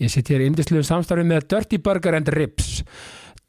[0.00, 2.78] Ég sitt hér í indisluðum samstarfi með Dirty Burger and Ribs.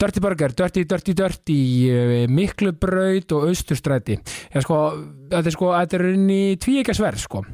[0.01, 1.59] Dirty Burger, Dirty, Dirty, Dirty
[1.93, 4.17] eh, Miklubraut og Austurstræti.
[4.51, 4.81] Já sko,
[5.31, 7.45] þetta er sko þetta er inn í tvíekasverð sko.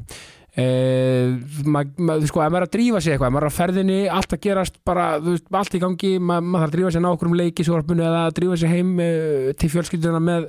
[0.58, 1.36] Uh,
[1.70, 3.98] maður, ma, sko, ef maður er að drífa sig eitthvað, ef maður er að ferðinni
[4.10, 7.08] allt að gerast bara, veist, allt í gangi maður, maður þarf að drífa sig ná
[7.12, 10.48] okkur um leiki svorpunni eða að drífa sig heim uh, til fjölskylduna með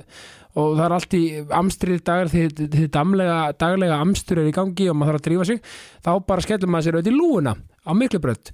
[0.57, 1.23] og það er allt í
[1.59, 2.43] amstrið dagar því
[2.73, 5.61] þið daglega amstur er í gangi og maður þarf að drífa sig
[6.05, 7.55] þá bara skellum maður sér auðvitað í lúuna
[7.85, 8.53] á miklubrönd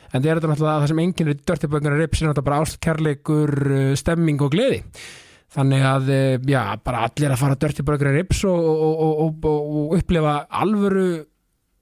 [0.11, 3.53] en það er þetta náttúrulega það sem enginn er dörtibönguna rips er náttúrulega bara ástkærleikur
[3.99, 4.81] stemming og gleði.
[5.51, 6.11] Þannig að,
[6.47, 11.09] já, bara allir að fara dörtibönguna rips og, og, og, og upplifa alvöru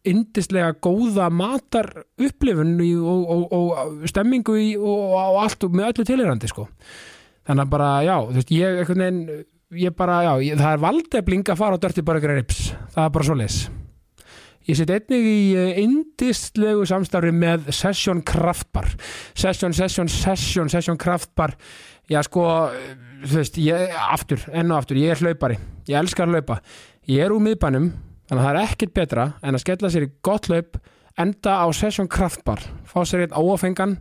[0.09, 6.69] indislega góða matar upplifun og stemmingu í, og allt með öllu tilhyrandi sko.
[7.49, 9.21] Þannig að bara, já, þú veist, ég veginn,
[9.83, 12.64] ég bara, já, ég, það er valdefling að fara á dörtibönguna rips.
[12.95, 13.61] Það er bara svo leis
[14.70, 15.38] Ég set einnig í
[15.81, 18.86] indistlegu samstarfi með Session Kraftbar.
[19.34, 21.56] Session, Session, Session, Session Kraftbar.
[22.09, 22.44] Já sko,
[23.23, 25.58] þú veist, ég, aftur, enn og aftur, ég er hlaupari.
[25.89, 26.59] Ég elskar hlaupa.
[27.09, 27.89] Ég er úr miðbænum,
[28.30, 30.78] þannig að það er ekkert betra en að skella sér í gott hlaup,
[31.17, 32.61] enda á Session Kraftbar.
[32.86, 33.98] Fá sér einn áafengan,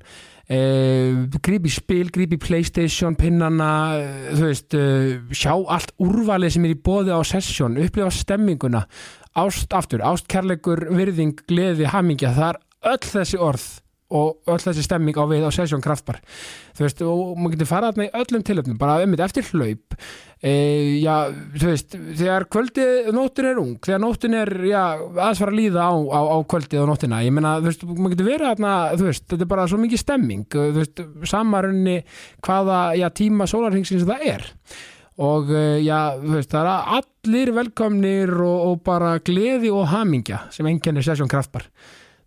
[0.53, 4.05] eh, grípi spil, grípi Playstation, pinnana,
[4.37, 8.85] þú veist, eh, sjá allt úrvalið sem er í bóði á Session, upplifa stemminguna
[9.37, 12.63] ást aftur, ást, kærleikur, virðing, gleði, hamingja, það er
[12.95, 13.69] öll þessi orð
[14.09, 16.23] og öll þessi stemming á við á Session Kraftbar.
[16.77, 19.99] Þú veist, og maður getur farað þarna í öllum tilöfnum, bara þetta eftir hlaup
[20.41, 20.53] e,
[21.03, 21.15] já,
[21.59, 25.89] þú veist þegar kvöldið, nóttin er ung þegar nóttin er, já, aðeins fara að líða
[25.91, 29.09] á, á, á kvöldið og nóttina, ég meina þú veist, maður getur verið þarna, þú
[29.11, 31.99] veist, þetta er bara svo mikið stemming, þú veist, samarunni
[32.47, 34.49] hvaða, já, tíma sólarhengsins það er
[35.19, 35.49] og
[35.83, 41.03] já, þú veist, það er allir velkomnir og, og bara gleði og hamingja sem enginnir
[41.07, 41.67] Session Kraftbar.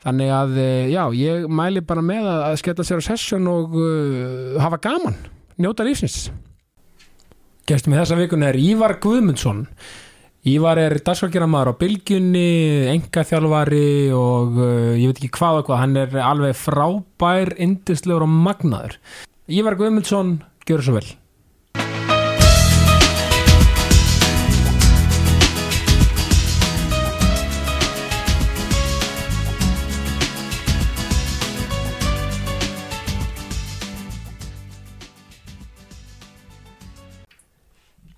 [0.02, 0.56] Þannig að,
[0.90, 5.18] já, ég mæli bara með að skella sér á Session og uh, hafa gaman,
[5.62, 6.32] njóta lífsins.
[7.70, 9.68] Gestum í þessa vikun er Ívar Guðmundsson.
[10.50, 12.50] Ívar er dagsfólkjörnamaður á Bilgjunni
[12.96, 18.26] enga þjálfari og uh, ég veit ekki hvað og hvað, hann er alveg frábær, indislegur
[18.26, 18.98] og magnaður.
[19.54, 21.10] Ívar Guðmundsson, gjör svo vel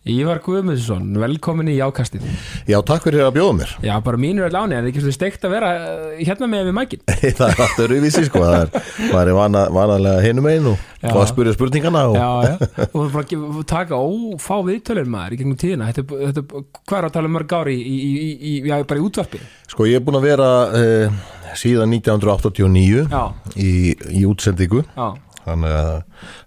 [0.03, 2.24] Ívar Guðmundsson, velkomin í Jákastið.
[2.68, 3.69] Já, takk fyrir að bjóða mér.
[3.88, 6.50] Já, bara mínur er láni, en það er ekki svo steikt að vera uh, hérna
[6.52, 7.03] með við mækin?
[7.38, 11.24] Það er alltaf rauðvísi, sko Það er, það er vana, vanalega hinum einn og, að
[11.31, 12.19] spyrja spurningana og...
[12.19, 12.68] Já, já,
[13.00, 13.41] og bara ekki,
[13.72, 15.91] taka ófá viðtölur maður í gegnum tíðina.
[15.96, 19.00] Þetta, þetta, Hvað er að tala um mörg ári í, í, í, í já, bara
[19.00, 19.46] í útvarpi?
[19.72, 20.50] Sko, ég er búin að vera
[20.81, 21.22] eh,
[21.56, 23.24] síðan 1989 já.
[23.56, 23.72] í,
[24.20, 24.84] í útsendingu.
[24.97, 25.92] Já þannig að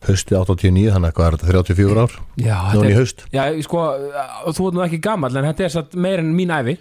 [0.09, 2.17] hösti 89 þannig að hvað er þetta 34 ár?
[2.41, 3.85] Já, núna í höst já, sko,
[4.47, 6.79] þú ert nú ekki gammal en þetta er satt meir en mín æfi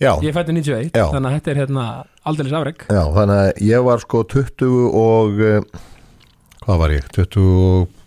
[0.00, 0.12] já.
[0.24, 1.04] ég fætti 91, já.
[1.12, 1.86] þannig að þetta er hérna
[2.28, 5.44] aldrei afreg já, þannig að ég var sko 20 og
[6.64, 7.97] hvað var ég, 20 30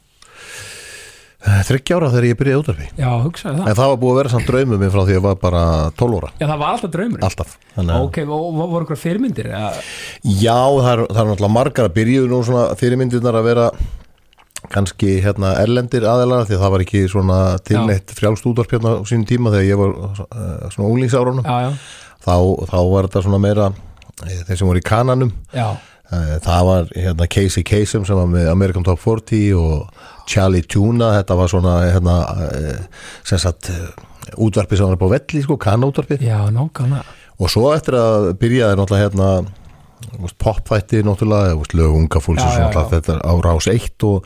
[1.42, 3.70] ára þegar ég byrjaði útverfi Já, hugsaði það.
[3.72, 5.64] En það var búið að vera samt draumum minn frá því að ég var bara
[5.98, 7.56] 12 óra Já, það var alltaf draumur Alltaf
[8.02, 9.50] Ok, og voru eitthvað fyrirmyndir?
[9.50, 9.72] Ja.
[10.22, 13.68] Já, það er, það er náttúrulega margar að byrjuðu nú svona fyrirmyndirnar að vera
[14.72, 17.38] kannski hérna erlendir aðelara því að það var ekki svona
[17.68, 21.48] tilneitt frjálst útvarp hérna á sínum tíma þegar ég var uh, svona unglingsárunum.
[22.22, 22.36] Þá,
[22.70, 23.72] þá var þetta svona meira
[24.22, 25.34] þeir sem voru í kananum.
[25.56, 25.72] Já.
[26.46, 31.38] Það var hérna Casey Kasem sem var með American Top 40 og Charlie Tuna, þetta
[31.40, 32.18] var svona hérna,
[33.28, 33.72] sem sagt
[34.38, 37.18] útvarpi sem var på velli, sko, kanútvarpi Já, nákvæmlega.
[37.42, 39.30] Og svo eftir að byrjaði náttúrulega hérna
[40.42, 44.26] popþætti náttúrulega, lög unga fólks og svona þetta á rás 1 og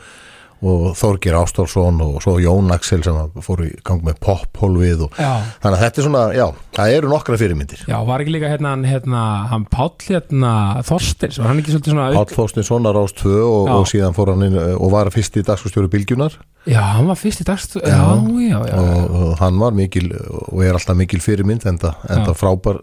[0.66, 5.32] og Þorgir Ástálsson og svo Jón Axel sem fór í gang með pophólfið og já.
[5.64, 6.46] þannig að þetta er svona, já,
[6.78, 7.86] það eru nokkra fyrirmyndir.
[7.90, 10.52] Já, var ekki líka hérna hérna, hann Páll hérna
[10.88, 14.34] Þorstins, var hann ekki svolítið svona Páll Þorstins svona Rás 2 og, og síðan fór
[14.34, 18.50] hann inn og var fyrst í dagskustjóru Bilgjunar Já, hann var fyrst í dagskustjóru, já,
[18.50, 22.82] já, já, og, og hann var mikil og er alltaf mikil fyrirmynd enda, enda frábær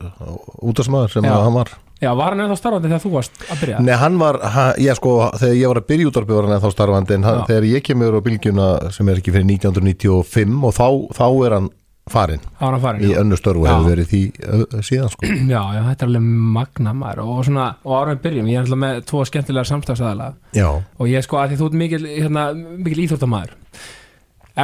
[0.62, 3.82] útastmaður sem hann var Já, var hann ennþá starfandi þegar þú varst að byrja?
[3.86, 6.72] Nei, hann var, ha, ég sko, þegar ég var að byrja útvarpi var hann ennþá
[6.74, 8.66] starfandi en hann, þegar ég kemur á bylgjuna
[8.96, 10.88] sem er ekki fyrir 1995 og þá,
[11.20, 11.70] þá er hann
[12.10, 14.20] var hann farin, í önnu störfu hefur verið því
[14.82, 15.28] síðan sko.
[15.54, 16.24] já, já, þetta er alveg
[16.58, 17.22] magna maður.
[17.30, 20.30] Og svona, og ára við byrjum, ég er alltaf með tvo skemmtilega samstagsæðala
[20.66, 22.46] og ég sko að því þú ert mikil, hérna,
[22.82, 23.54] mikil íþórtamaður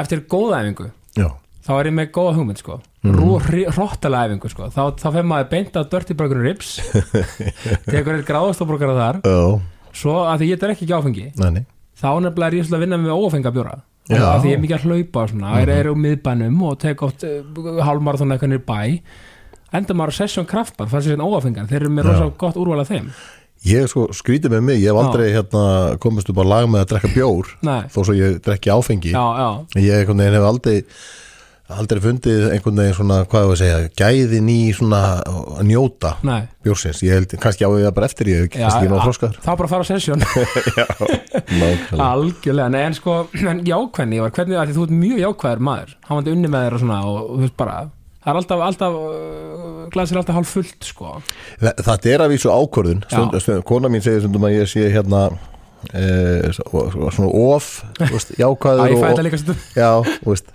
[0.03, 1.29] eftir góða æfingu já,
[1.69, 2.81] þá er ég með góða hugmynd sko.
[3.05, 3.19] Mm.
[3.77, 4.69] hróttalega æfingu sko.
[4.75, 6.79] Þá, þá fer maður beint af Dirty Burger Ribs
[7.93, 9.21] tekur eitt gráðastofborgara þar.
[9.29, 11.69] Já, svo að því ég er ekki ekki áfengi næni
[11.99, 13.79] þá nefnilega er ég að vinna með ófengabjóra.
[14.09, 16.79] Af því ég er mikið að hlaupa og svona, mm er, er á miðbænum og
[16.81, 18.79] tek oft uh, hálfmarathon eitthvað niður bæ.
[19.79, 22.13] Enda maður sessjón kraftbað fannst ég svona óafengan, þeir eru með Já.
[22.15, 23.11] rosa gott úrval af þeim.
[23.69, 25.63] Ég sko skrítið með mig, ég hef aldrei hérna,
[26.01, 27.51] komist upp á lag með að drekka bjór
[27.91, 29.13] þó svo ég drekki áfengi.
[29.13, 29.49] Já, já,
[29.83, 30.79] ég hef aldrei
[31.69, 36.47] aldrei fundið einhvern veginn svona hvað ég að segja, gæðin í svona að njóta nei.
[36.65, 39.03] bjórsins, ég held kannski á ég það bara eftir ég, Já, kannski ég ná já.
[39.05, 39.37] þroskaður.
[39.45, 40.25] þá bara að fara á sessjón
[41.59, 42.07] Nákvæmlega.
[42.09, 43.19] algjörlega, nei en sko
[43.53, 46.65] en jákvæðni var, hvernig, að því þú ert mjög jákvæður maður hann vandi unni með
[46.67, 47.77] þér og svona og þú veist bara,
[48.25, 51.13] það er alltaf, alltaf uh, glasir er alltaf hálf fullt sko.
[51.61, 53.05] Þa- Þetta er að vísu ákvörðun.
[53.09, 53.45] Stund, Já.
[53.45, 55.23] stund, kona mín segir stundum að ég sé hérna
[55.93, 57.69] e, svona of
[58.01, 59.63] þú veist, jákvæður að ég fæ þetta líka stundum.
[59.79, 59.91] Já,
[60.25, 60.53] þú veist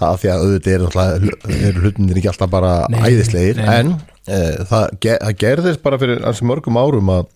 [0.00, 3.70] það því að auðvitað er eru hlutinir ekki alltaf bara Nei, æðislegir nei.
[3.78, 3.94] en
[4.26, 4.38] e,
[4.70, 7.26] það, ge, það gerðist bara fyrir ansi mörgum árum að,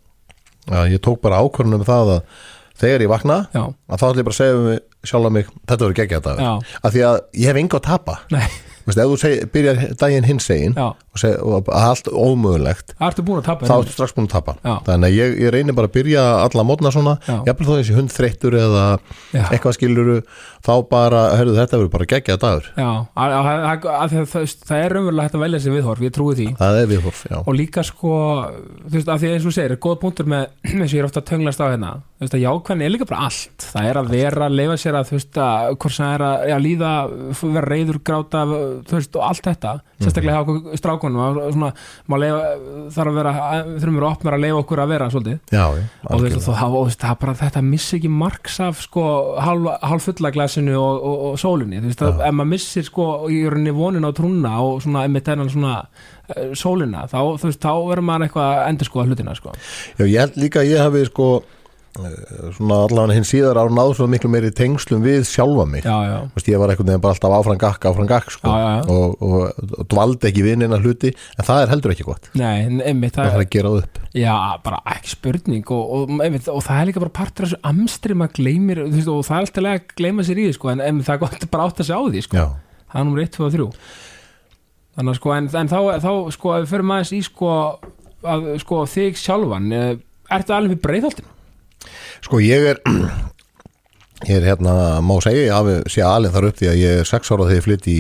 [0.72, 2.46] að ég tók bara ákvörðun um það að
[2.78, 4.78] þegar ég vakna já, að þá ætlum ég bara að segja
[5.08, 6.78] sjálf mig þetta verður geggja þetta Já.
[6.82, 8.16] af því að ég hef enga að tapa.
[8.34, 8.48] Nei,
[8.88, 10.88] Vist, ef þú seg, byrjar daginn hins egin já
[11.24, 12.94] og, allt ómögulegt.
[12.98, 14.56] Þá ertu strax búin að tapa.
[14.62, 14.74] Já.
[14.86, 17.16] þannig að ég, ég reynir bara að byrja alla mótna svona.
[17.26, 17.36] Já.
[17.48, 18.84] jafnvel þó þessi hund þreyttur eða
[19.34, 19.44] Já.
[19.48, 20.18] eitthvað skiluru
[20.64, 22.68] þá bara, herru þetta verður bara geggjað dagur.
[22.74, 26.04] Já, að, að, að, að, að, það, það er raunverulega hægt að velja sér viðhorf,
[26.04, 26.48] ég trúi því.
[26.58, 28.12] Það er viðhorf, já, og líka sko,
[28.84, 31.22] þú veist, af því eins og segir góð punktur með, eins og ég er ofta
[31.22, 33.62] að tönglast á hérna þú veist að jákvæðin er líka bara allt.
[33.62, 36.64] Það er að vera, leifa sér að þú veist að hvort sem það er að
[36.64, 36.92] líða,
[37.44, 38.40] vera reyður gráta,
[38.88, 41.64] þú veist, og allt þetta sérstaklega hjá okkur strákunum
[42.94, 43.32] þarf að vera
[43.78, 45.38] þurfum við að opna að leifa okkur að vera svolítið.
[45.52, 49.04] Já, já og þú veist, er bara þetta missi ekki marks af sko
[49.42, 51.82] hálf, hálf fulla glasinu og, og, og sólinni.
[51.82, 55.28] Þú veist, að, ef maður missir sko í rauninni vonin á trúna og svona einmitt
[55.28, 59.36] þennan svona uh, sólina, þá, þú veist, þá verður maður eitthvað að endur sko hlutina
[59.38, 59.54] sko.
[59.98, 61.54] Já, ég held líka að ég hafi sko eh,
[62.56, 65.86] svona allan hinn síðar á náðu svo miklu meiri tengslum við sjálfa mig.
[65.86, 68.82] Já, já, Vist, ég var einhvern veginn bara alltaf áfram gakk, áfram gakk sko, Já.
[68.90, 72.30] Og, og, og dvaldi ekki vinnina hluti en það er heldur ekki gott.
[72.38, 74.02] Nei, einmitt það það, þarf að gera upp.
[74.18, 74.34] Já,
[74.66, 78.18] bara ekki spurning og, og, einmitt, og það er líka bara partur af þessu amstri
[78.18, 80.72] maður gleymir, þú veist, og það er alltaf lega að gleyma sér í því sko,
[80.74, 82.46] en, en það er gott bara átt að sjá því sko.
[82.88, 83.70] Það er nummer 1, 2 og 3
[84.98, 87.50] þannig að sko en, en þá, þá sko ef við förum aðeins í sko
[88.26, 89.90] að sko þig sjálfan eh,
[90.34, 91.34] ertu alveg við breiðholtinu?
[92.24, 92.80] Sko ég er
[94.28, 97.10] ég er hérna, má segja ég hafi sé alveg þar upp því að ég er
[97.10, 97.98] sex ára þegar ég flytt í,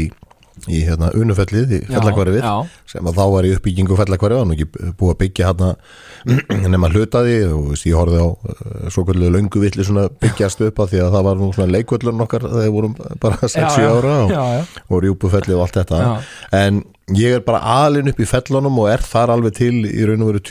[0.66, 2.46] í hérna unufellið í fellakvarfið
[2.88, 5.70] sem að þá var ég uppbyggingu fellakvarfið og ekki búið að byggja hérna
[6.74, 10.92] nema hlutaði og ég horfði á uh, svo kvöldu löngu villi svona byggjast upp að
[10.94, 14.44] því að það var nú svona leikvöllun okkar þegar vorum bara 6-7 ára og, já,
[14.88, 16.02] og rjúpufellið og allt þetta.
[16.04, 16.12] Já.
[16.58, 16.82] en
[17.16, 20.34] ég er bara alin upp í fellunum og er þar alveg til í raun og
[20.34, 20.44] veru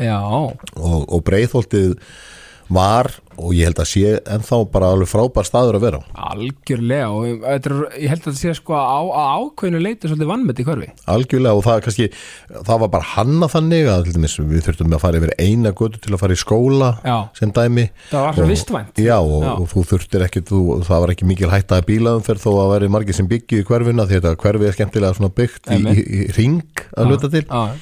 [0.00, 1.96] já, og, og breiðholtið
[2.68, 5.98] var og ég held að sé ennþá bara alveg frábær staður að vera
[6.32, 7.68] algjörlega og er,
[8.02, 10.88] ég held að þetta sé sko á, á ákveðinu leiti svolítið vannmett í hverfi.
[11.14, 12.08] Algjörlega og það kannski
[12.66, 16.22] það var bara hanna þannig að við þurftum að fara yfir eina götu til að
[16.24, 17.86] fara í skóla já, sem dæmi.
[18.10, 19.02] Það var Og- vistvænt.
[19.06, 19.52] Já, og, Já.
[19.54, 20.60] og þú þurftir ekki, þú,
[20.90, 24.08] það var ekki mikil hætta að bílaðumferð þó að veri margir sem byggju í hverfina
[24.08, 27.44] því þetta hverfi er skemmtilega svona byggt í, í, í ring að hluta til.
[27.46, 27.78] Já,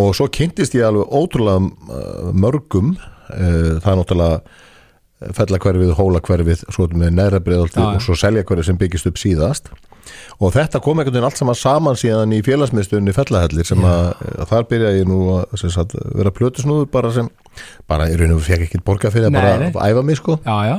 [0.00, 2.96] og svo kynntist ég alveg ótrúlega uh, mörgum
[3.28, 4.40] það er náttúrulega
[5.34, 6.86] fellakverfið, hólakverfið, svo
[7.44, 7.96] breiðoltið Já, já.
[7.96, 9.70] og svo seljakverfið sem byggist upp síðast
[10.42, 14.50] og þetta kom einhvern veginn allt saman saman síðan í félagsmiðstunni fellahellir sem að, að
[14.50, 17.30] þar byrja ég nú að sagt, vera plötusnúður bara sem
[17.90, 19.70] bara í raun og fekk ekki borga fyrir að bara nei.
[19.72, 20.76] æfa mig sko já, já,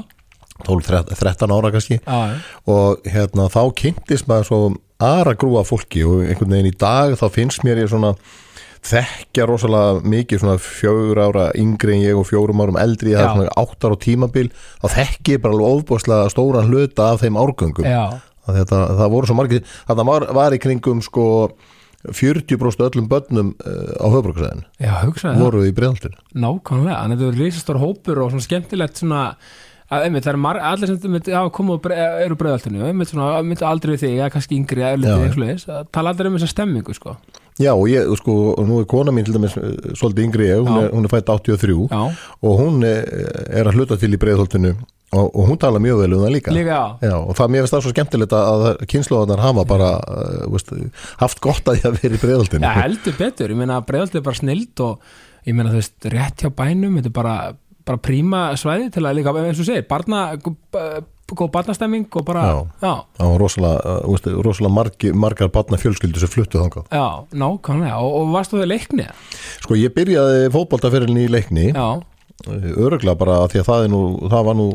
[0.67, 2.39] 12-13 ára kannski já, já.
[2.75, 4.61] og hérna þá kynntist maður svo
[5.03, 8.13] aðra grúa fólki og einhvern veginn í dag þá finnst mér ég svona
[8.85, 13.25] þekkja rosalega mikið svona fjögur ára yngri en ég og fjórum árum eldri það Já.
[13.25, 17.39] er svona áttar á tímabil þá þekki ég bara alveg ofbúslega stóran hluta af þeim
[17.41, 17.87] árgöngum.
[18.45, 21.25] Að þetta, það voru svo margir þetta var, var í kringum sko
[22.13, 27.29] 40% öllum börnum uh, á höfbruksæðinu já hugsaði það voru í breiðaltinu Nákvæmlega, en þetta
[27.29, 29.21] er risastór hópur og svona skemmtilegt svona
[29.93, 31.89] að einmitt, það er allir sem einmitt, hafa komið og
[32.25, 35.17] eru breiðaltinu, einmitt svona, einmitt aldrei við þig, eða kannski yngri eða
[35.79, 37.15] að tala aldrei um þessa stemmingu sko.
[37.55, 40.75] Já, og ég, sko, og nú er kona mín til dæmis eh, svolítið yngri hún
[40.75, 42.01] er, hún er fætt 83 Já,
[42.43, 43.07] og hún er,
[43.47, 44.73] er að hluta til í breiðholtinu
[45.15, 46.55] og, og hún tala mjög vel um það líka.
[46.55, 50.73] líka já og það mér finnst það svo skemmtilegt að kynnslóðanar hafa bara uh, veist,
[51.21, 52.67] haft gott að því að vera í breiðholtinu.
[52.67, 55.15] Já, heldur betur, ég meina breiðaldi er bara snild og
[55.47, 57.35] ég meina þú veist, rétt hjá bænum þetta er bara,
[57.87, 60.25] bara príma svæði til að líka, eins og þú segir, barna
[61.33, 62.57] góð barnastemming og bara Já.
[62.85, 62.93] já,
[63.25, 66.85] var rosalega, uh, veist, rosalega margi, margar barna fjölskyldu sem fluttu þangað.
[66.93, 69.07] já, nákvæmlega og, og varstu þau leikni?
[69.63, 71.87] Sko, ég byrjaði fótboltaferilin í leikni, Já,
[72.45, 74.01] öruglega bara af því að það, nú,
[74.31, 74.65] það var nú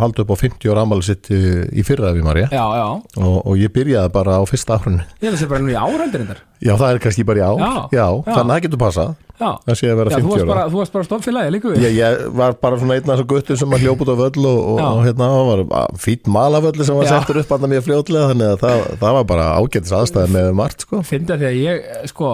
[0.00, 1.40] haldið upp á 50 ára ammali sitt í
[1.78, 2.86] í fyrra ef ég já, já
[3.20, 6.24] og, og ég byrjaði bara á fyrsta held að það sé bara nú í áraldir
[6.24, 7.58] endar Já, það er kannski bara í ár.
[7.58, 8.08] Já, Já, já.
[8.28, 9.14] þannig að það getur passað.
[9.42, 10.50] Já, Það sé að vera já þú 50 varst ára.
[10.52, 13.24] bara, þú varst bara stofnfélagi líka við Ég, ég var bara svona einn af þessu
[13.32, 14.90] guttur sem að hljópa út á völl og, og, Já.
[15.08, 17.14] hérna það var fýtt malavölli sem var Já.
[17.16, 20.86] settur upp annað mjög fljótlega þannig að það, það var bara ágætis aðstæði með margt
[20.86, 21.02] sko.
[21.10, 22.30] Fyndi að því að ég, sko,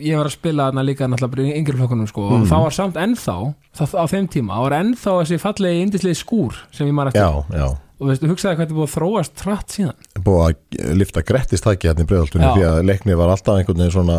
[0.00, 2.42] ég var að spila þarna líka náttúrulega í yngri flokkunum, sko Mm.
[2.42, 3.36] og það var samt ennþá,
[3.78, 7.22] það, á þeim tíma það var ennþá þessi fallegi indislegi skúr sem ég man eftir.
[7.22, 7.68] Já, já.
[7.98, 9.96] Og veistu, hugsaði hvað þetta búið að þróast trætt síðan?
[10.22, 14.18] Búið að lifta grettistæki hérna í bregðaltunni því að leikni var alltaf einhvern veginn svona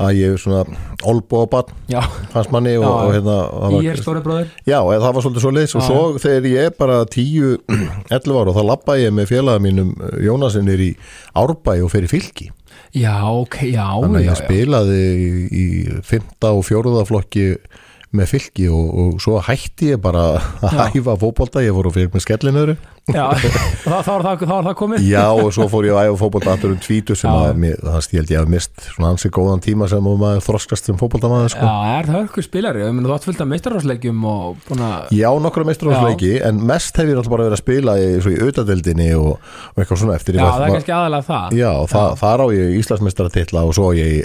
[0.00, 0.62] að ég er svona
[1.04, 1.74] olbóabann
[2.32, 3.34] hans manni og, og hérna
[3.84, 4.48] ég er stóri bróðir.
[4.64, 8.56] Já, það var svolítið svo leiðis og svo þegar ég er bara 10-11 ára og
[8.56, 9.92] þá labba ég með félaga mínum
[10.24, 10.90] Jónasinnir í
[11.36, 12.48] Árbæ og fer í fylki
[12.92, 15.66] Já, ok, já, þannig að ég spilaði í, í
[16.04, 17.46] fymta og fjóruða flokki
[18.12, 20.26] með fylki og, og svo hætti ég bara
[20.60, 20.82] að Já.
[20.92, 22.74] hæfa fótbolta, ég og fyrir með skellinöðru
[23.10, 23.24] já.
[23.84, 25.06] þá, var það, var það komið.
[25.10, 28.34] Já og svo fór ég að æfa fótbolta aftur um tvítu sem að það stíld
[28.34, 31.66] ég hef mist svona ansi góðan tíma sem að maður þroskast sem fótboltamaður sko.
[31.66, 33.50] Já, er það hörku spilari, þú átt fullt af
[34.68, 38.08] búin að Já, nokkra meisturásleiki en mest hef ég náttúrulega bara verið að spila í,
[38.18, 39.30] í auðadeldinni og,
[39.72, 40.38] og eitthvað svona eftir.
[40.38, 41.56] Já, það er kannski aðalega það.
[41.58, 44.20] Já, það, þar á ég Íslandsmeistaratitla og svo á ég í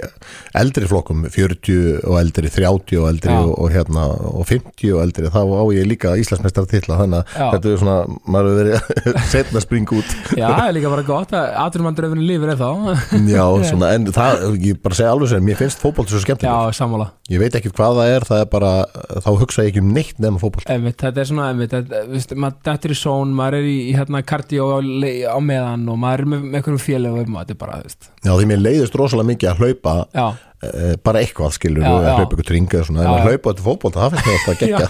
[0.62, 5.34] eldri flokkum 40 og eldri, 30 og eldri og, og, hérna, og 50 og eldri
[5.34, 9.66] þá á ég líka Íslandsmeistaratitla þannig að þetta er svona, maður hefur verið setna að
[9.66, 10.14] springa út.
[10.38, 12.70] Já, það er líka bara gott að aðrumandröfinu lífur er þá
[13.38, 16.78] Já, svona, en það, ég bara segja alveg sem mér finnst fótbolt svo skemmtileg Já,
[16.80, 17.10] sammála.
[17.32, 18.72] Ég veit ekkert hvað það er, það er bara
[19.26, 22.60] þá hugsa ég ekki um neitt nefn fótbolt Einmitt, þetta er svona, einmitt, þetta, maður
[22.70, 26.46] dættur í són, maður er í, hérna kardió á, á meðan og maður er með,
[26.48, 28.10] með einhverjum félögum þetta er bara, þú veist.
[28.28, 30.28] Já, því mér leiðist rosalega mikið að hlaupa Já,
[31.06, 32.14] bara eitthvað skilur Já, já.
[32.18, 34.88] hlaupa ykkur tringa svona, Já, að hlaupa þetta fótbolt, það finnst alltaf já, gegja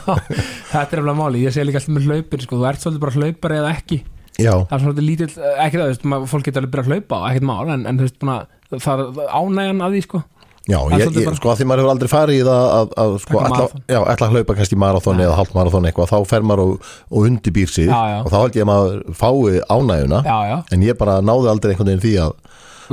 [0.72, 3.18] þetta er alveg máli ég segi líka alltaf með hlaupin, sko, þú ert svolítið bara
[3.18, 4.00] hlaupari eða ekki,
[4.38, 5.30] Já, það er svona lítill
[5.66, 8.38] ekki það, veist, fólk getur alveg byrjað að hlaupa ekkert mál, en, en veist, búna,
[8.78, 10.24] það er ánægjan að því, sko.
[10.68, 12.90] Já, ég, svolítið ég, bara- sko að því maður hefur aldrei farið í það að,
[13.04, 16.90] að sko, ætla, að hlaupa kannski marathon eða hálft marathon eitthvað, þá fer maður og,
[17.08, 18.18] og undirbýr sig Já, já.
[18.26, 21.72] og þá held ég að maður fái ánægjuna Já, já, en ég bara náði aldrei
[21.72, 22.36] einhvern veginn því að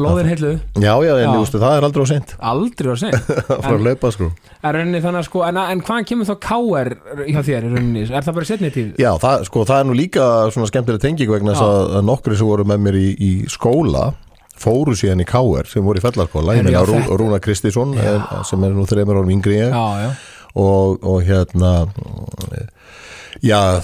[0.00, 1.30] lóðir heitlu já, já, en Já.
[1.38, 2.34] veistu, það er aldrei á seint.
[2.52, 3.04] Aldrei að
[3.62, 4.28] fara að hlaupa sko.
[4.64, 6.90] En rauninni þannig sko, en, en hvaðan kemur þá KR
[7.28, 8.04] hjá þér í rauninni?
[8.08, 8.92] Er það bara setni tíð?
[9.02, 12.48] Já, það, sko, það er nú líka svona skemmtileg tenging vegna þess að, nokkri sem
[12.48, 14.08] voru með mér í, í skóla
[14.60, 18.62] fóru síðan í KR sem voru í fellarskóla, ég meina Rú, Rúna Kristísson er, sem
[18.64, 21.72] er nú þreymur árum yngri og, og hérna
[23.42, 23.80] já,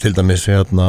[0.00, 0.86] til dæmis hérna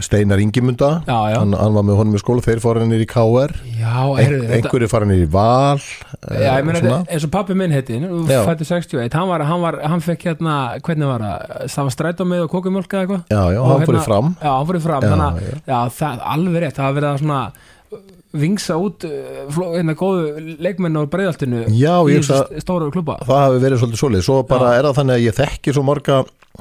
[0.00, 1.02] Steinar Ingimunda.
[1.06, 1.38] Já, já.
[1.40, 4.88] Hann, hann var með honum í skóla, þeir fóru hann í KR já, Ein, einhverju
[4.92, 6.98] fara hann í Val eh, Já, ég meina, svona.
[7.00, 10.56] þetta- eins og pappi minn heiti fættu 61, hann var, hann var, hann fekk hérna
[10.84, 13.24] hvernig var það, það var strætó með og kókumjólk eða eitthvað?
[13.30, 14.32] Já, já, Og hann fór hérna- í fram.
[14.40, 15.26] Já, hann fór í fram, þannig
[15.66, 17.42] að, alveg rétt, það var verið að svona
[18.32, 19.04] vingsa út
[19.50, 24.02] fló- hérna góðu leikmenn á breyðaltinu Já, í þessu stóru klubba það hafi verið svolítið
[24.04, 26.18] svolítið svo bara er það þannig að ég þekki svo marga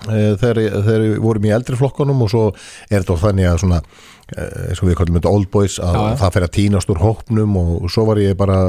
[0.10, 2.46] e, þegar, þegar við vorum í eldri flokkunum og svo
[2.90, 6.02] er þetta þannig að svona e, eins og við kallum þetta old boys að Já,
[6.10, 6.18] já.
[6.24, 8.60] það fer að tínast úr hópnum og svo var ég bara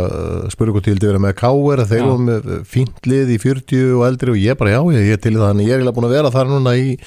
[0.52, 2.08] ykkur til að vera með káir að þeir Já.
[2.12, 5.36] voru með fínt lið í 40 og eldri og ég bara já, ég er til
[5.40, 6.98] það en ég er eiginlega búin að vera þar núna í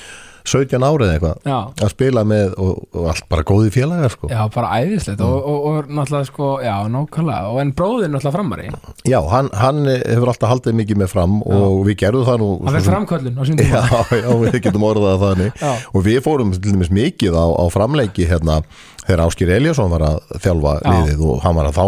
[0.43, 4.29] 17 árið eitthvað Já, að spila með og, og allt bara góði félagar sko.
[4.31, 7.51] já, bara æðislegt og, og, og náttúrulega sko, já, nákvæmlega.
[7.53, 8.67] Og en bróðin náttúrulega framari.
[9.07, 12.77] Já, hann, hann hefur alltaf haldið mikið með fram og við gerðum það nú hann
[12.77, 13.83] verð framköllun á sín tíma.
[13.83, 15.61] Já, já, við getum orðað þannig.
[15.63, 15.71] Já.
[15.93, 18.59] og við fórum til dæmis mikið á, á framleiki hérna
[19.03, 20.91] þegar Áskir Eliasson var að þjálfa Já.
[20.93, 21.85] liðið og hann var að þá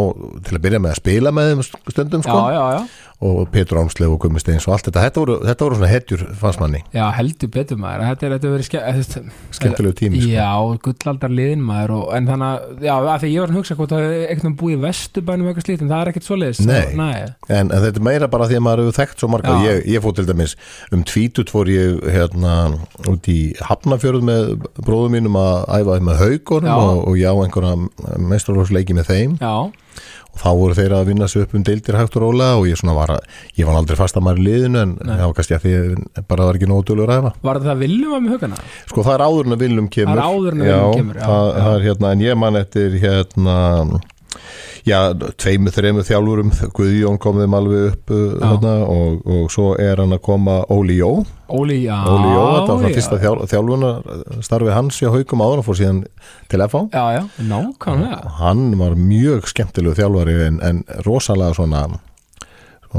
[0.47, 1.61] til að byrja með að spila með þeim
[1.93, 2.39] stundum sko.
[2.39, 5.03] Já, já, já, og Petur Ámsleif og Gummi Steins og allt þetta.
[5.05, 6.81] Þetta voru, þetta voru svona hetjur fannst manni.
[6.95, 8.03] Já, heldur betur maður.
[8.09, 8.81] Þetta er, þetta er verið ske,
[9.55, 10.31] skemmtilegu tími sko.
[10.33, 10.49] Já,
[10.85, 13.95] gullaldar liðin maður og, en þannig að, já, að því ég var að hugsa hvort
[13.95, 16.83] það er eitthvað búið í vesturbænum eitthvað slíkt en það er ekkert svoleiðis Nei.
[16.99, 17.21] Nei.
[17.47, 19.55] en, en þetta er meira bara því að maður hefur þekkt svo marga.
[19.65, 20.57] Ég, ég fór til dæmis
[20.95, 22.57] um tvítut fór ég hérna
[23.11, 28.97] út í Hafnafjörð með bróðum mínum að æfa með haugunum og, og já einhverja mestrarlósleiki
[28.97, 29.39] með þeim.
[29.39, 29.55] Já,
[30.35, 32.81] og þá voru þeir að vinna sig upp um deildir hægt og rólega og ég
[32.95, 33.27] var að,
[33.57, 36.49] ég var aldrei fast að maður í liðinu en það var kannski að því bara
[36.49, 38.59] var ekki nógu dölur að hefa Var það viljum að með hugana?
[38.89, 41.47] Sko það er áður en að Viljum kemur Það er að Willum kemur, já, það,
[41.47, 41.63] já.
[41.65, 43.55] það er hérna, en ég man eftir hérna
[44.85, 44.99] Já,
[45.41, 48.45] tveimur, þreimur þjálfurum Guðjón kom þeim alveg upp uh, Já.
[48.51, 51.11] hérna, og, og svo er hann að koma Óli Jó.
[51.49, 53.91] Óli, Jó, þetta var það fyrsta þjál, þjálfuna
[54.45, 56.03] starfið hans hjá haukum áður og fór síðan
[56.51, 58.35] til FH Já, já, nákvæmlega.
[58.41, 61.87] Hann var mjög skemmtilegu þjálfari en, en rosalega svona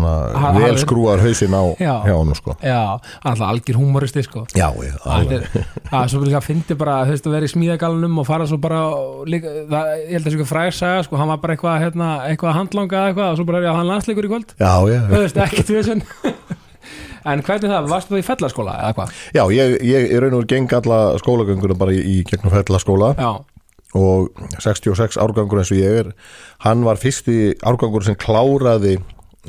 [0.04, 1.94] Ha- vel hafði- skrúar hausinn á Já.
[2.04, 2.56] hjá hann sko.
[2.60, 4.44] Já, hann er alltaf algjör húmoristi sko.
[4.52, 5.46] Já, ég, Það alveg.
[5.56, 8.58] Er, að svo líka fyndi bara þú veist að vera í smíðagalunum og fara svo
[8.60, 8.82] bara
[9.26, 12.56] líka, það, ég held að þessu ekki fræðsaga sko, hann var bara eitthvað, hérna, eitthvað
[12.60, 14.54] handlanga eða eitthvað og svo bara er hann landsleikur í kvöld.
[14.60, 16.06] Já, já, þú veist, ekkert við þessan
[17.32, 19.16] en hvernig það, varstu það í fellaskóla eða hvað?
[19.34, 23.14] já, ég, ég er raun og geng alla skólagönguna bara í, í gegnum fellaskóla.
[23.18, 23.32] Já,
[23.96, 24.28] og
[24.60, 26.08] 66 árgangur eins og ég er
[26.66, 28.98] hann var fyrsti árgangur sem kláraði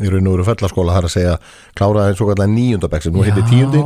[0.01, 1.37] í raun og veru fellaskóla það er að segja
[1.79, 3.81] kláraði eins og kallar nýjundabæk sem nú heitir tíundi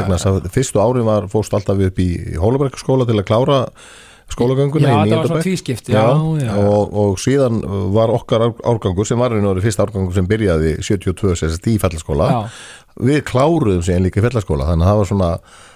[0.00, 2.08] vegna þess að fyrstu árin var fórst alltaf upp í
[2.42, 3.58] Hólabergskóla til að klára
[4.34, 5.10] skólagönguna Já, í
[6.40, 6.54] já.
[6.64, 7.58] Og, og síðan
[7.92, 11.76] var okkar ár- árgangur sem var einu orðið fyrsta árgangur sem byrjaði 72 sérst í
[11.82, 12.40] fellaskóla Já.
[13.04, 15.30] við kláruðum síðan líka í fellaskóla þannig að það var svona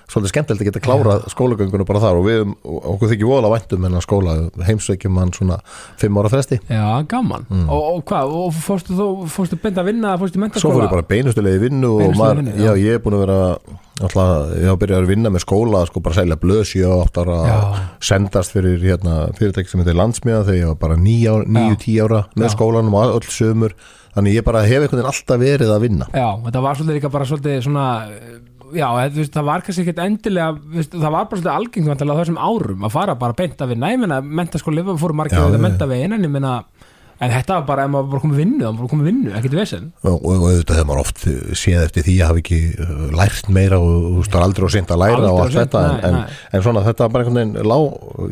[0.09, 4.05] svolítið skemmtilegt að geta klárað skólagönguna bara þar og við okkur þykir vola væntum hennar
[4.05, 5.59] skóla heimsveikjum hann svona
[6.01, 10.17] fimm ára fresti Já, gaman og, og hvað, og fórstu þú, fórstu beint að vinna
[10.21, 10.55] fórstu í Mm.
[10.59, 10.87] Svo fór mentaskóla?
[10.87, 12.71] ég bara beinustulegi vinnu og maður, vinnu, já.
[12.71, 12.81] já.
[12.87, 13.39] ég er búin að vera
[13.99, 17.23] alltaf, ég hafa byrjað að vinna með skóla sko bara selja blöð 7 og 8
[17.25, 17.57] ára Já.
[18.11, 22.95] sendast fyrir hérna, fyrirtæki sem heitir landsmiða þegar ég var bara 9-10 ára með skólanum
[22.99, 23.75] og öll sömur
[24.15, 27.13] þannig ég bara hef einhvern veginn alltaf verið að vinna Já, þetta var svolítið líka
[27.19, 27.87] bara svolítið svona
[28.77, 32.41] Já, veist, það var kannski ekkert endilega veist, það var bara svolítið algengt á þessum
[32.43, 36.17] árum að fara bara beint að vinna, ég meina mentaskóli fóru margir að menta veginn
[36.17, 36.55] en ég meina,
[37.19, 39.57] en þetta var bara ef maður bara komið vinnu, þá var bara komið vinnu, ekkert
[39.59, 39.87] vesen.
[40.05, 41.25] Og, og auðvitað hefur maður oft
[41.59, 44.67] séð eftir því að hafa ekki uh, lært meira og þú veist, það er aldrei
[44.69, 46.39] og seint að læra og allt þetta en, nei, en, nei.
[46.59, 47.77] en svona þetta var bara einhvern veginn lá,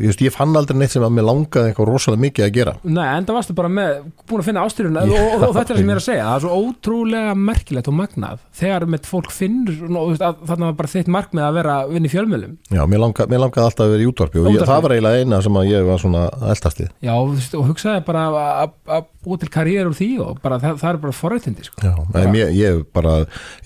[0.05, 2.75] ég, ég fann aldrei neitt sem að mér langaði eitthvað rosalega mikið að gera.
[2.87, 3.93] Nei, en það varstu bara með,
[4.27, 6.27] búin að finna ástyrjun og, og, og, þetta er það sem ég er að segja,
[6.27, 11.11] það er svo ótrúlega merkilegt og magnað, þegar með fólk finnur, þarna var bara þitt
[11.17, 14.09] markmið að vera að vinna í fjölmjölum Já, mér, langa, langaði alltaf að vera í
[14.11, 17.13] útvarpi og ég, það var eiginlega eina sem að ég var svona eldast í Já,
[17.17, 20.99] og hugsaði bara að- að búa til karriér úr því og bara, það, það er
[21.03, 21.91] bara forrættindi sko.
[22.37, 23.13] Ég, ég bara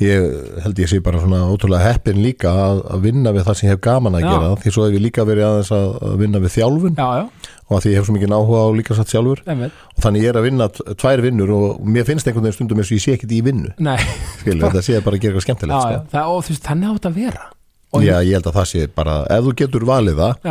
[0.02, 0.26] ég
[0.65, 3.76] held ég sé bara svona ótrúlega heppin líka að, að vinna við það sem ég
[3.76, 4.30] hef gaman að Já.
[4.32, 4.52] gera.
[4.63, 6.97] Því svo hef ég líka verið aðeins að, vinna við þjálfun.
[6.97, 9.43] Já, já, og að því ég hef svo mikið áhuga á líka satt sjálfur.
[9.47, 9.80] Einmitt.
[9.95, 12.91] Og þannig ég er að vinna tvær vinnur og mér finnst einhvern veginn stundum eins
[12.91, 13.71] og ég sé ekkert í vinnu.
[14.41, 16.12] Skilur, þetta sé bara að gera eitthvað skemmtilegt já, sko.
[16.12, 17.47] það, og þú veist, þannig átt að vera
[17.99, 20.45] Já, ég held að það sé bara, ef þú getur valið það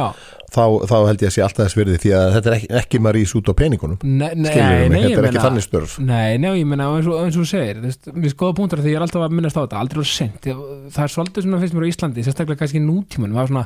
[0.50, 3.00] þá, þá held ég að sé alltaf þess virði því að þetta er ekki, ekki
[3.00, 3.98] maður ís út á peningunum.
[4.05, 5.92] Nei, nei, skilur nei, mig, þetta er ekki þannig störf.
[6.05, 7.76] Nei, nei, ég meina, eins og, eins og þú segir
[8.20, 11.05] Mér skoða punktur því ég er alltaf að minnast á þetta Aldrei á sent, það
[11.07, 13.64] er svolítið svona fyrst mér á Íslandi Sérstaklega kannski nútíman Það var svona,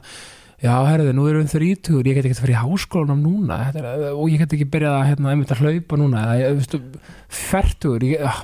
[0.62, 3.88] já, herðu, nú erum við þrítugur Ég get ekki að fara í háskólanum núna er,
[4.12, 6.50] Og ég get ekki byrjað að, hérna, einmitt að hlaupa núna Eða, ég,
[8.22, 8.38] ah,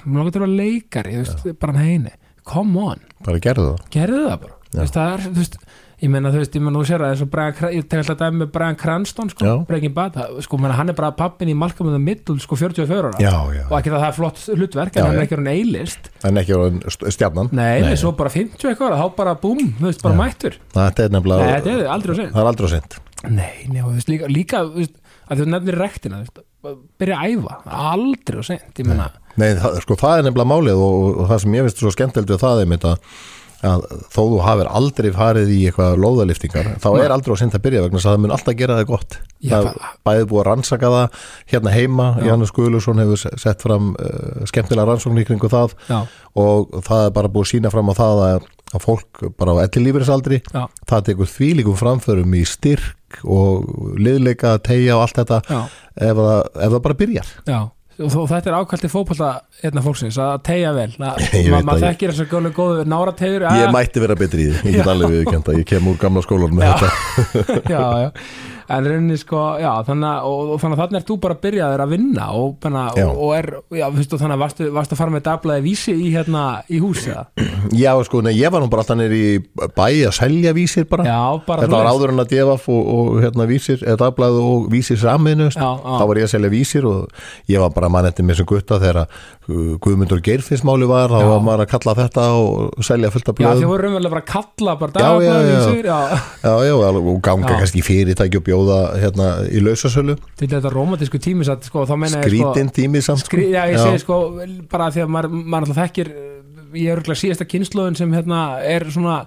[1.60, 2.16] bara neini
[2.50, 3.84] Come on, bara gerðu það.
[3.94, 4.59] Gerðu það bara.
[4.70, 5.56] Þú veist, það er, þú veist
[6.00, 8.16] Ég meina, þú veist, ég meina, þú sér það og Brian, Cran- ég tek alltaf
[8.22, 9.50] dæmi með Brian Cranston, sko, Já.
[9.68, 12.56] Breaking Bad, það- sko, meina, hann er bara pappin í Malcolm in the Middle, sko,
[12.56, 13.18] 44 ára.
[13.20, 15.24] Já, já, og ekki það það er flott hlutverk Já, en hann er já.
[15.28, 17.52] ekki orðin eilist en ekki orðin st- stjarnan.
[17.52, 20.20] Nei, nei, svo bara 50 eitthvað þá bara búm, þú veist, bara Já.
[20.24, 20.56] mættur.
[20.72, 22.92] Þetta er nefnilega nei, þetta er aldrei að segja það er aldrei á sent
[23.28, 24.96] nei, nei, og þú veist, líka, líka þú veist,
[25.28, 26.40] að þú nefnir rektina, þú veist,
[26.96, 29.10] byrja að æfa aldrei að segja, ég meina.
[29.36, 30.16] Nei, það, sko, það
[33.66, 37.64] að, þó þú hafir aldrei farið í eitthvað lóðaliftingar þá er aldrei á sent að
[37.66, 39.18] byrja vegna þess að það mun alltaf gera það gott.
[39.40, 41.18] Já, það er bæðið búið að rannsaka það
[41.54, 42.24] hérna heima, Já.
[42.30, 46.00] Janus Guðlusson hefur se- sett fram uh, skemmtilega rannsókn í kringu það já,
[46.44, 49.60] og það er bara búið að sína fram á það að, að fólk bara á
[50.54, 53.66] já, það tekur þvílíkum framförum í styrk og
[53.98, 55.40] liðleika, tegja og allt þetta
[55.96, 57.32] ef það, ef það bara byrjar
[57.98, 59.30] og þó- þetta er ákvælt í fótbolta
[59.62, 60.90] hérna fólksins að tegja vel.
[61.10, 61.24] Að,
[61.66, 65.16] maður þekkir þessar góðu, góðu nárategur Ég mætti vera betri í því, ég get alveg
[65.18, 66.76] viðkjönda ég kem úr gamla skólanum með Já.
[66.78, 67.60] þetta.
[67.74, 68.10] Já, já
[68.70, 71.82] en rauninni sko, já, þannig að og, og þannig að þannig er þú bara byrjaður
[71.84, 73.04] að vinna og, bena, Já.
[73.06, 73.48] og, og er,
[73.80, 76.44] já, þú veist, og þannig að varstu, varstu að fara með dablaði vísi í hérna,
[76.70, 77.24] í húsi eða?
[77.76, 79.24] Já, sko, nei, ég var nú bara alltaf í
[79.76, 83.20] bæ að selja vísir bara Já, bara Þetta var áður en að devaf og, og
[83.24, 87.62] hérna vísir, eða dagblæð og vísir saminu þá var ég að selja vísir og ég
[87.62, 89.06] var bara mann eftir með sem gutta þegar
[89.84, 91.28] Guðmundur Geirfinnsmáli var, þá Já.
[91.30, 94.24] var maður að kalla þetta og selja fullt af Já, þið blöðum voru raunverulega bara
[94.24, 95.60] að kalla bara Já, já, já.
[95.84, 95.98] já,
[96.44, 97.58] Já, já, og ganga Já.
[97.62, 102.36] kannski fyrirtæki og bjóða hérna í lausasölu til þetta romantísku tími satt, sko, meina ég
[102.40, 103.32] sko, tími samt sko.
[103.32, 104.20] skrí, já, ég segi sko
[104.70, 106.12] bara því að maður, maður alltaf þekkir
[106.76, 109.24] ég er örgulega síðasta kynnslóðin sem hérna er svona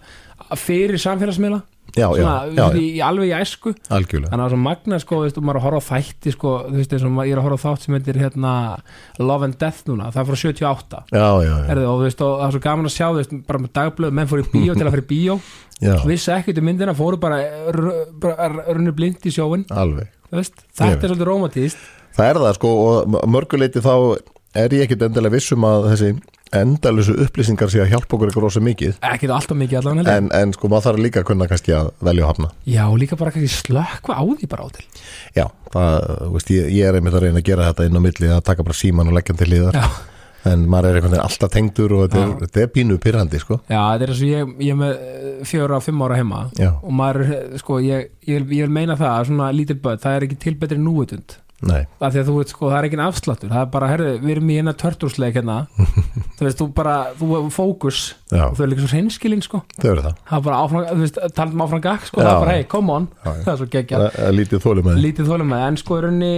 [0.59, 3.73] fyrir samfélagsmiðla já, já, svona, já, í, í alveg í æsku.
[3.93, 4.31] Algjörlega.
[4.33, 7.47] Þannig að magna sko, veist, maður að horfa á þætti sko, veist, ég er að
[7.47, 8.53] horfa á þátt sem heitir hérna,
[9.21, 12.33] Love and Death núna, það er frá 78 já, já, já, Herðu, og, veist, og
[12.41, 13.07] það er svo gaman að sjá
[13.47, 15.39] bara með dagblöð, menn fóru í bíó til að fyrir bíó.
[15.83, 15.95] Já.
[16.07, 17.41] Vissi ekkert um myndina, fóru bara,
[17.73, 20.09] r- bara runnu blind í sjóin alveg.
[20.33, 21.77] Þetta er svolítið romantíst
[22.13, 23.91] Það er það sko og mörguleiti þá
[24.57, 26.09] er ég ekkit endilega vissum að þessi
[26.59, 28.95] endalusu upplýsingar sé að hjálpa okkur ykkur rosa mikið.
[29.09, 32.25] Ekkert alltaf mikið allavega en, en sko maður þarf líka að kunna kannski að velja
[32.25, 32.53] og hafna.
[32.69, 34.87] Já, og líka bara kannski slökkva á því bara á til.
[35.37, 35.99] Já, það,
[36.37, 38.65] veist, ég, ég er einmitt að reyna að gera þetta inn á milli að taka
[38.65, 39.85] bara síman og leggja hann til liðar já,
[40.51, 43.59] en maður er einhvern veginn alltaf tengdur og þetta er, þetta er pínu pyrrandi sko.
[43.71, 46.41] Já þetta er eins og ég, ég er með eh, fjögur á fimm ára heima
[46.59, 49.79] Já, og maður, eh, sko, ég, ég, vil, ég vil meina það að svona lítil
[49.83, 51.37] börn, það er ekki til betri núutund
[51.71, 54.33] af því að þú veit sko, það er ekki afsláttur það er bara, herðu, við
[54.35, 55.57] erum í hérna törtursleik hérna.
[56.33, 58.01] Þú veist, þú bara, þú er fókus.
[58.33, 59.61] Þau er líka svo hreinskilin sko.
[59.79, 60.17] Þau eru það.
[60.27, 62.25] Það er bara áfram, þú veist, talum áfram gakk sko, Já.
[62.25, 64.87] það er bara, hey, come on, Já, það er svo geggja Það er lítið þólum
[64.89, 66.31] með lítið þólum með, en sko er henni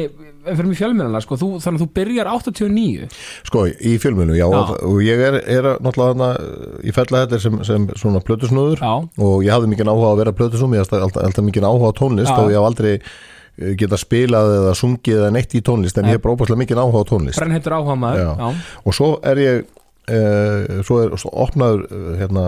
[0.45, 3.05] fyrir mig fjölmjörnlega, sko, þú, þannig að þú byrjar 89,
[3.49, 4.57] Sko, í filminu, já, Já.
[4.59, 8.83] Og, og ég er, er að- náttúrulega þarna í fella þetta sem, sem svona plötusnúður.
[8.83, 8.93] Já,
[9.25, 11.97] og ég hafði mikið áhuga að vera plötusnúð ég hafði alltaf, alltaf mikið áhuga á
[11.97, 12.37] tónlist Já.
[12.43, 12.93] og ég haf aldrei
[13.55, 17.09] geta spilað eða sungið eða neitt í tónlist en ég hef brópaslega mikið áhuga á
[17.11, 17.39] tónlist.
[17.39, 22.47] Brennheitur áhuga maður og svo er ég uh, svo er svo opnaður uh, hérna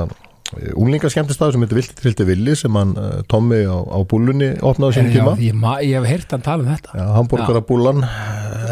[0.79, 5.15] unglingaskemmtistæður sem heitir Vilti Trilti Villi sem hann uh, Tommi á, á búlunni opnaði sínum
[5.15, 5.33] tíma.
[5.43, 5.57] ég,
[5.89, 6.93] ég hef heyrt hann tala um þetta.
[6.95, 8.03] Já, Hamburgerabúlan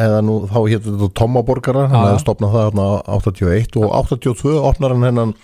[0.05, 4.95] eða nú þá hétt þetta Tommaborgara hann hefði stopnað það hérna 81 og 82 opnar
[4.95, 5.35] hann hennan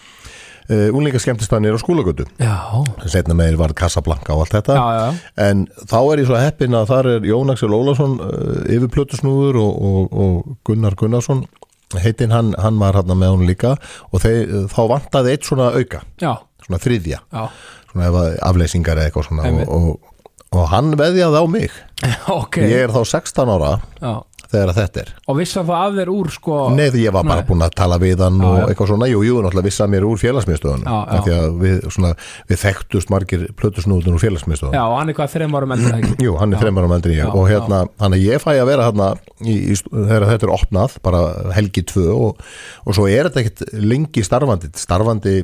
[0.71, 4.77] uh, unglingaskemmtistæðnir á skólagötu sem setna meir var Casablanca og allt þetta.
[4.77, 8.61] Já, já, en þá er ég svo heppin að þar er Jón Axel Ólafsson uh,
[8.71, 11.43] yfir plötusnúður og, og, og Gunnar Gunnarsson.
[12.01, 13.75] Heitinn hann, hann var hann með hún líka
[14.11, 17.41] og þeir, þá vantaði eitt svona auka já, svona þriðja, já.
[17.91, 21.79] svona afleysingar eða eitthvað svona og, og, og hann veðjaði á mig.
[22.31, 24.13] Ok, ég er þá 16 ára já
[24.51, 25.11] þegar þetta er.
[25.31, 27.47] Og vissan það af þér úr sko því ég var bara Nei.
[27.47, 30.07] búin að tala við hann Já, og eitthvað svona, jú, jú, náttúrulega vissi að mér
[30.07, 30.99] úr félagsmiðstöðunum.
[31.25, 32.11] Því að við, svona,
[32.51, 34.77] við þekktust margir plötusnúðun úr félagsmiðstöðunum.
[34.77, 35.33] Já, og hann er hvað
[35.87, 37.21] það ekki Jú, hann er á eldri ég.
[37.21, 39.09] Já, og hérna, hann að ég fæ að vera hérna
[39.91, 41.21] þegar þetta er opnað, bara
[41.55, 42.41] helgi tvö og,
[42.85, 45.35] og svo er þetta ekkert lengi starfandi, starfandi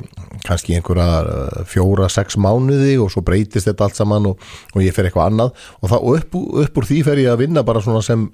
[0.46, 4.44] kannski einhverja uh, fjóra, sex mánuði og svo breytist þetta allt saman og,
[4.74, 5.64] og ég fer eitthvað annað.
[5.80, 8.28] Og, það, upp, upp úr því fer ég að vinna bara svona sem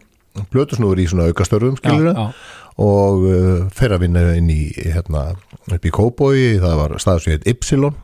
[0.52, 2.24] blötusnúður í svona aukastörfum skilur já,
[2.84, 5.32] og uh, fer að vinna inn í hérna,
[5.70, 6.96] upp í Kóbói, það var
[7.28, 7.94] heit Ypsilon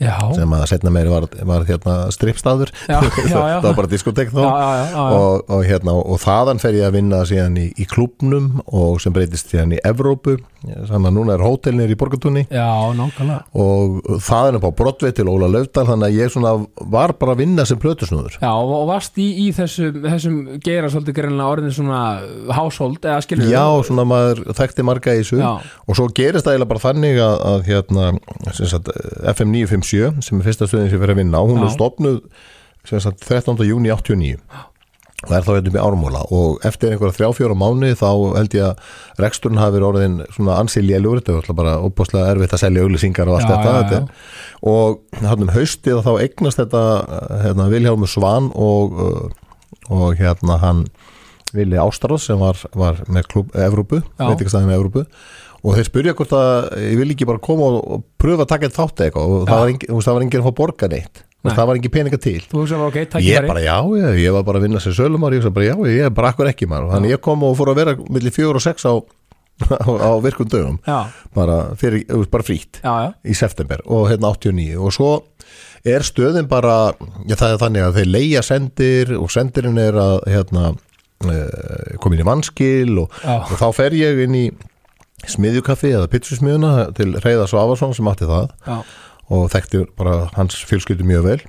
[0.00, 3.58] já, sem að setna meiri var, var hérna strippstaður Já, já, já.
[3.60, 5.18] það var bara diskotek já, já, já, já, já.
[5.18, 9.14] og, og, hérna, og þaðan fer ég að vinna síðan í, í klubnum og sem
[9.16, 12.42] breytist síðan í Evrópu þannig að núna er hótelnir í Borgatúni
[13.56, 16.36] og það er upp á Broadway til Óla Löfdal þannig að ég
[16.92, 18.36] var bara að vinna sem plötusnúður.
[18.42, 22.02] Já, og varst í, í þessum, þessum gera svolítið greinlega orðin svona
[22.56, 25.40] household, eða skilur Já, svona maður þekkti marga í þessu.
[25.40, 25.50] Já.
[25.60, 28.08] og svo gerist það eiginlega bara þannig að, að hérna,
[28.52, 28.92] sem sagt,
[29.34, 33.24] FM 957 sem er fyrsta stöðin sem ég fyrir að vinna á, hún er sagt,
[33.28, 33.60] 13.
[33.68, 34.38] júni 89
[35.26, 38.06] og er þá hérna upp í ármúla og eftir einhverja þrjá fjóra mánu þá
[38.38, 42.30] held ég að reksturinn hafi verið orðin svona ansi lélugur, þetta er alltaf bara opbáslega
[42.32, 44.08] erfitt að selja auglýsingar og allt Já, þetta, já, þetta er-
[44.70, 46.82] og hann um haustið þá eignast þetta
[47.44, 49.30] hérna, Vilhjálmur Svan og, uh,
[49.92, 50.82] og hérna hann
[51.52, 54.28] Vili Ástaróð sem var, var með klub Evrópu, Já.
[54.30, 55.04] veitingastæðinu Evrópu
[55.60, 58.68] og þeir spurja hvort að ég vil ekki bara koma og, og pröfa að taka
[58.70, 60.12] eitt þátt eitthvað og það Já.
[60.14, 61.24] var, enginn að fá borga neitt Nei.
[61.24, 62.40] og það var engin peninga til.
[62.50, 64.96] Þú hugsa bara, ok, takk ég bara já, ég, ég var bara að vinna sem
[64.96, 66.92] sölumar ég bara já, ég er bara akkur ekki maður.
[66.94, 68.94] Þannig ég kom og fór að vera millir fjögur og sex á,
[69.86, 70.78] á, á virkum dögum.
[71.36, 75.12] Bara, fyrir, bara frýtt í september og hérna 89 og svo
[75.88, 76.92] er stöðin bara
[77.24, 80.72] já, það er þannig að þeir leia sendir og sendirinn er að hérna,
[81.24, 84.48] uh, komin í vanskil og, og þá fer ég inn í
[85.28, 88.52] smiðjukaffi eða pitsusmiðuna til Reyða Svavarsson sem átti það.
[88.66, 88.78] Já,
[89.30, 91.40] og þekkti bara hans fjölskyldu mjög vel.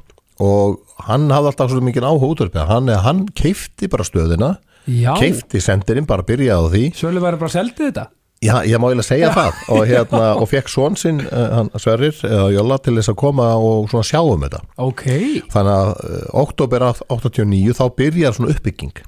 [0.41, 4.55] Og hann hafði alltaf svo mikið áhuga útverfið hann, hann keifti bara stöðina
[4.89, 5.13] já.
[5.19, 6.83] keifti sendirinn, bara byrjaði á því.
[6.97, 8.07] Sölu væri bara seldið þetta?
[8.41, 9.57] Já, ég má eiginlega segja það.
[9.69, 13.51] Og, hérna, og fekk svon sinn, uh, hann Sverrir eða Jóla til þess að koma
[13.61, 14.63] og svona sjá um þetta.
[14.81, 15.05] Ok,
[15.53, 19.03] þannig að uh, oktober 89 þá byrjar svona uppbygging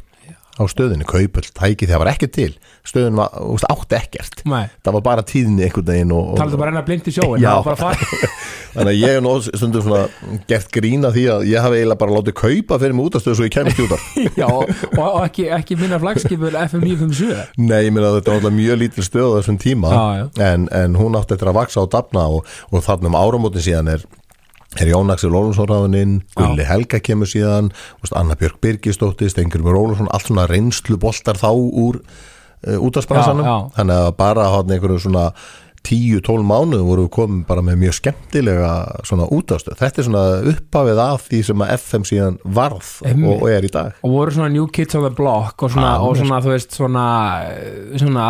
[0.54, 2.52] á stöðinni, kaupull, tæki þegar var ekki til.
[2.86, 4.44] Stöðin var, þú veist, átti ekkert.
[4.50, 8.04] Nei, það var bara tíðinni einhvern veginn talaðu bara enn að blind í sjóin það
[8.74, 12.16] þannig að ég hef nú stundum svona gert grína því að ég hafi eiginlega bara
[12.18, 14.08] látið kaupa fyrir mig útastöðu svo ég kemist út af
[14.42, 18.58] Já, og, og ekki, ekki minna flagskipur FM 957 Nei, ég meina þetta var alltaf
[18.58, 19.94] mjög lítil stöð á þessum tíma.
[19.94, 20.26] Já, já.
[20.50, 23.94] En, en hún átti eftir að vaksa og dafna og, og þarna um áramótin síðan
[23.94, 24.06] er
[24.82, 27.72] er Jón Axel Ólafsson ráðuninn Gulli Helga kemur síðan.
[28.14, 33.54] Anna Björk Birgisdóttir, Stengur Mjör Ólafsson allt svona reynslu boltar þá úr uh, útasbransanum, Já,
[33.54, 33.70] já.
[33.78, 35.28] þannig að bara hann einhverju svona
[35.84, 38.70] 10-12 mánuðum voru við komin bara með mjög skemmtilega
[39.04, 43.34] svona útastöð, þetta er svona upphafið af því sem að FM síðan varð Einmitt.
[43.34, 43.98] og, er í dag.
[44.04, 46.78] Og voru svona New Kids on the Block og svona, Já, og svona þú veist,
[46.78, 47.06] svona
[48.00, 48.28] svona,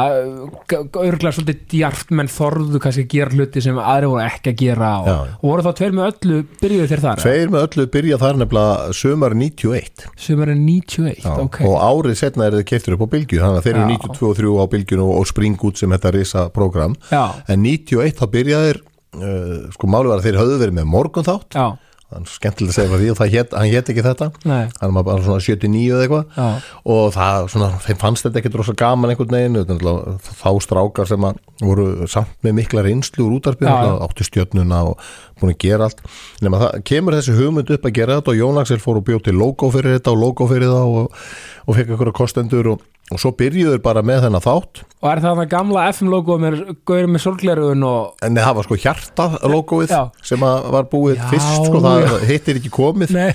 [0.73, 4.91] örgulega svolítið djarft menn þorðu kannski að gera hluti sem aðri voru ekki að gera
[5.03, 8.39] og, og voru þá tveir með öllu byrjuðu þér þar Tveir með öllu byrja þar
[8.41, 11.59] nefnilega sömar 91 sem er 91, Já, ok.
[11.69, 14.01] og árið setna er þið keiftur upp á bylgju þannig að þeir eru Já.
[14.03, 16.95] 92 og 3 á bylgjun og, og spring út sem þetta risa program.
[17.11, 21.27] Já, en 91 þá byrjaðir uh, sko máli var að þeir höfðu verið með morgun
[21.27, 21.67] þátt já,
[22.13, 24.27] þannig skemmtilega að segja frá því og það hét, hann hét ekki þetta.
[24.49, 24.61] Nei.
[24.79, 26.67] Hann var bara svona 79 eða eitthvað.
[26.93, 31.27] Og það svona, þeim fannst þetta ekki rosa gaman einhvern veginn, þá strákar sem
[31.63, 33.73] voru samt með mikla reynslu úr já.
[34.05, 35.01] áttu stjörnuna og
[35.39, 36.03] búin að gera allt.
[36.43, 39.25] Nema það kemur þessi hugmynd upp að gera þetta og Jón Axel fór og bjóð
[39.27, 41.23] til logo fyrir þetta og logo fyrir það og,
[41.63, 44.83] og fekk einhverja kostendur og, og svo byrjuður bara með þennan þátt.
[45.03, 48.69] Og er það það gamla FM logo með gauður með sorglerugun og en það var
[48.69, 50.01] sko hjarta logoið Já.
[50.23, 53.15] sem var búið Já, fyrst sko, það hittir ekki komið.
[53.15, 53.29] Nei,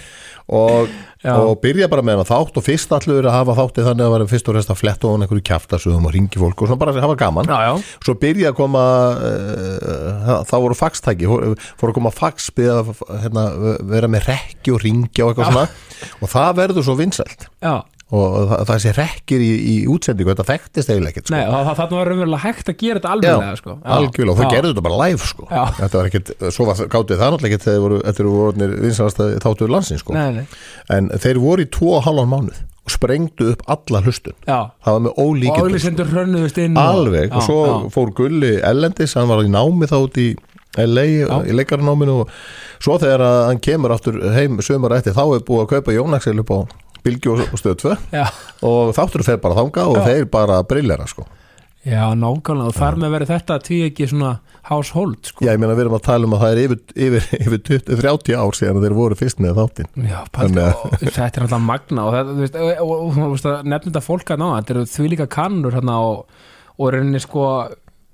[0.48, 0.92] og,
[1.28, 4.28] og byrja bara með hennar þátt og fyrst allur að hafa þáttið þannig að vera
[4.30, 7.18] fyrst og rest að fletta ofan einhverju kjaftasöðum og ringi fólk og svona bara hafa
[7.20, 7.52] gaman.
[7.52, 8.86] Já, já, svo byrja að koma
[9.18, 11.46] uh, þá voru faxtæki fór,
[11.80, 13.46] fór að koma fax byrja að hérna,
[13.92, 15.68] vera með rekki og ringja og eitthvað svona.
[16.22, 17.48] Og það verður svo vinsælt
[18.08, 21.34] og það, það sé rekkir í, í útsendingu þetta þekktist eiginlega ekkert sko.
[21.36, 23.74] Nei, það, það, var raunverulega hægt að gera þetta alveglega sko.
[23.98, 24.52] Algjörlega og Já.
[24.54, 25.48] gerðu þetta bara live sko.
[25.50, 29.22] Þetta var ekkert, svo var gátið það náttúrulega ekkert þegar voru, þetta eru voru vinsalast
[29.44, 30.16] þáttuður landsins sko.
[30.16, 30.58] Nei, nei,
[30.96, 34.94] en þeir voru í tvo og halvan mánuð og sprengdu upp alla hlustun já það
[34.94, 37.74] var með Og ólíkjum auðlisendur hrönnuðust inn alveg og já, svo já.
[37.92, 40.30] fór Gulli Ellendis, hann var í námi þá út í
[40.78, 41.04] LA,
[41.48, 42.32] í leikaranáminu og
[42.78, 46.38] svo þegar að hann kemur aftur heim sömur eftir, þá er búið að kaupa Jónaksel
[46.40, 46.58] upp á
[47.08, 48.26] Bilgi og og stöð 2 Já,
[48.68, 50.06] og þáttur fer bara þanga og Já.
[50.10, 51.26] þeir bara brillera sko.
[51.88, 54.32] já nákvæmlega og þar með verið þetta tví ekki svona
[54.68, 55.44] household sko.
[55.46, 58.00] Já, ég meina við erum að tala um að það er yfir, yfir, yfir 20,
[58.02, 61.46] 30 ár síðan að þeir voru fyrst með þáttin Já, paldi, að- og þetta er
[61.46, 64.84] alltaf magna og, þetta, þú veist, og, og, nefnir þetta fólk að ná þetta eru
[64.92, 66.42] því líka kannur og,
[66.76, 67.46] og rauninni sko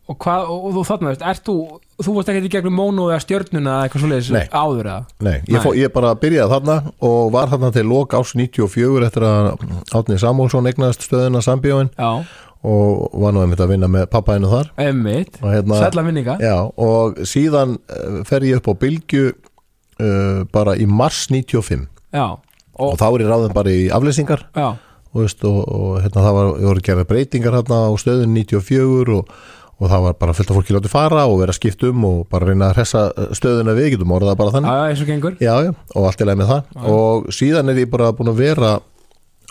[0.05, 1.59] og, hvað, og, og, og þarna, veist, ert þú
[2.03, 4.47] þú varst ekkert í gegnum mónu eða stjörnuna eða eitthvað Nei.
[4.51, 4.97] áður eða?
[5.23, 9.27] Nei, ég, fó, ég bara byrjaði þarna og var þarna til lok ás 94 eftir
[9.29, 9.51] að
[9.95, 12.25] Átni Samúlsson egnaðist stöðina Sambíóin Já,
[12.65, 14.71] og var nú einmitt að vinna með pappaðinu þar.
[14.81, 20.43] Emmitt, og hérna, sætla minninga Já, og síðan uh, fer ég upp á Bylgju uh,
[20.55, 24.49] bara í mars 95 Já, og, og, þá er ég ráðin bara í aflýsingar.
[24.57, 24.73] Já,
[25.13, 29.37] og, veist, og, og hérna, það var, voru gerða breytingar hérna á stöðun 94 og,
[29.79, 32.51] og það var bara fullt af fólki látið fara og vera skipt um og bara
[32.51, 34.75] reyna að hressa stöðuna við, getum orðað bara já, þannig.
[34.75, 35.39] Já, eins og gengur.
[35.43, 36.91] Já, já, og allt er leið með það.
[36.95, 38.77] Og síðan er ég bara búin að vera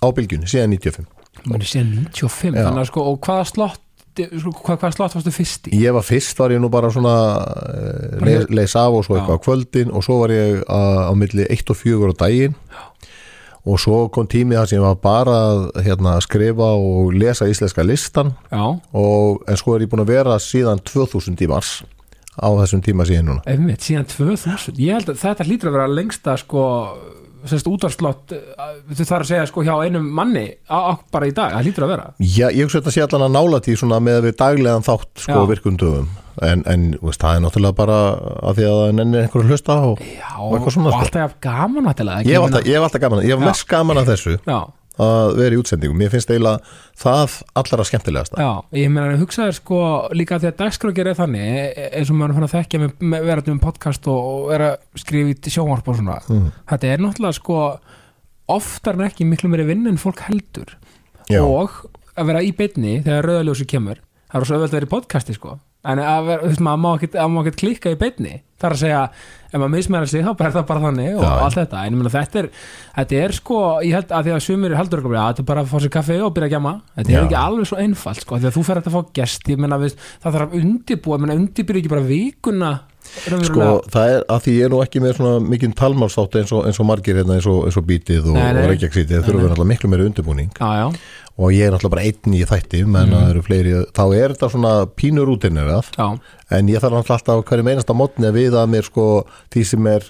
[0.03, 1.09] á Bylgjunni, síðan 95
[1.49, 2.67] Muni síðan 95, Já.
[2.67, 3.81] þannig að sko og hvaða slott
[4.13, 5.79] sko, hvað, hvaða slott varstu fyrst í?
[5.81, 9.41] Ég var fyrst, var ég nú bara svona uh, leis, leis af og svo eitthvað
[9.41, 12.57] á kvöldin og svo var ég uh, á milli 1 og 4 á daginn
[13.63, 18.33] og svo kom tími það sem var bara að hérna, skrifa og lesa íslenska listan.
[18.51, 21.77] Og, en svo er ég búin að vera síðan 2000 í mars
[22.35, 23.43] á þessum tíma síðan núna.
[23.47, 26.63] Einmitt, síðan 2000 ég held að þetta hlýtur að vera lengsta sko
[27.51, 31.67] sérst útvarslott þú þarf að segja sko hjá einum manni á, bara í dag, það
[31.67, 32.05] hlýtur að vera.
[32.19, 35.39] Já, ég hugsa þetta sé allan að nála tí svona með við daglegan þátt sko
[35.41, 35.47] Já.
[35.53, 36.07] virkundöfum
[36.41, 37.97] en, en veist, það er náttúrulega bara
[38.49, 41.01] að því að það nennir einhverju að hlusta og Já, Og og, sko.
[41.03, 41.89] alltaf gaman
[42.47, 44.37] alltaf, ég hef alltaf gaman ég hef mest gaman að þessu.
[44.47, 44.59] Já,
[45.01, 46.59] að vera í útsendingum, mér finnst eiginlega
[47.01, 48.37] það allra skemmtilegasta.
[48.37, 49.79] Já, ég meina að hugsaður sko
[50.13, 53.27] líka því að dagskrákir er þannig e- eins og maður fann að þekkja með, með
[53.31, 56.19] verðum um podcast og, og er að skrifa í sjónvarp og svona.
[56.29, 56.47] Mm.
[56.69, 57.59] þetta er náttúrulega sko
[58.53, 60.77] oftar en ekki miklu meiri vinn en fólk heldur.
[61.31, 61.39] Já.
[61.41, 61.85] og
[62.19, 64.01] að vera í beinni þegar rauðaljósi kemur
[64.31, 66.89] það er svo auðvitað að vera í podcasti sko en að vera, veist, maður má
[66.97, 69.01] ekkert- að ekkert klikka í beinni það er að segja,
[69.51, 71.31] ef maður mismæra sig þá er það bara þannig og Já.
[71.43, 71.81] allt þetta.
[71.83, 72.47] En ég meina þetta er,
[72.95, 75.73] þetta er sko ég held að því að sumir heldur að þetta er bara að
[75.73, 77.17] fá sér kaffi og byrja að gjama þetta Já.
[77.19, 79.81] er ekki alveg svo einfalt sko því að þú fer að fá gesti ég meina,
[79.83, 82.73] veist, það þarf að undibúa, ég meina undibýr ekki bara vikuna
[83.13, 86.63] Sko, það er að því ég er nú ekki með svona mikinn talmálsátt eins og,
[86.69, 89.69] eins og margir hérna eins og, eins og bítið og, og reykjaksítið, það þurfa náttúrulega
[89.73, 90.49] miklu meiri undirbúning.
[90.57, 90.87] Já, já,
[91.37, 93.13] og ég er náttúrulega bara einn í þætti menn Mm.
[93.13, 96.19] að það eru fleiri, þá er þetta svona pínur útinnirað, já,
[96.51, 99.07] en ég þarf náttúrulega alltaf hverju meinasta mótni að viða að mér sko
[99.53, 100.03] því sem er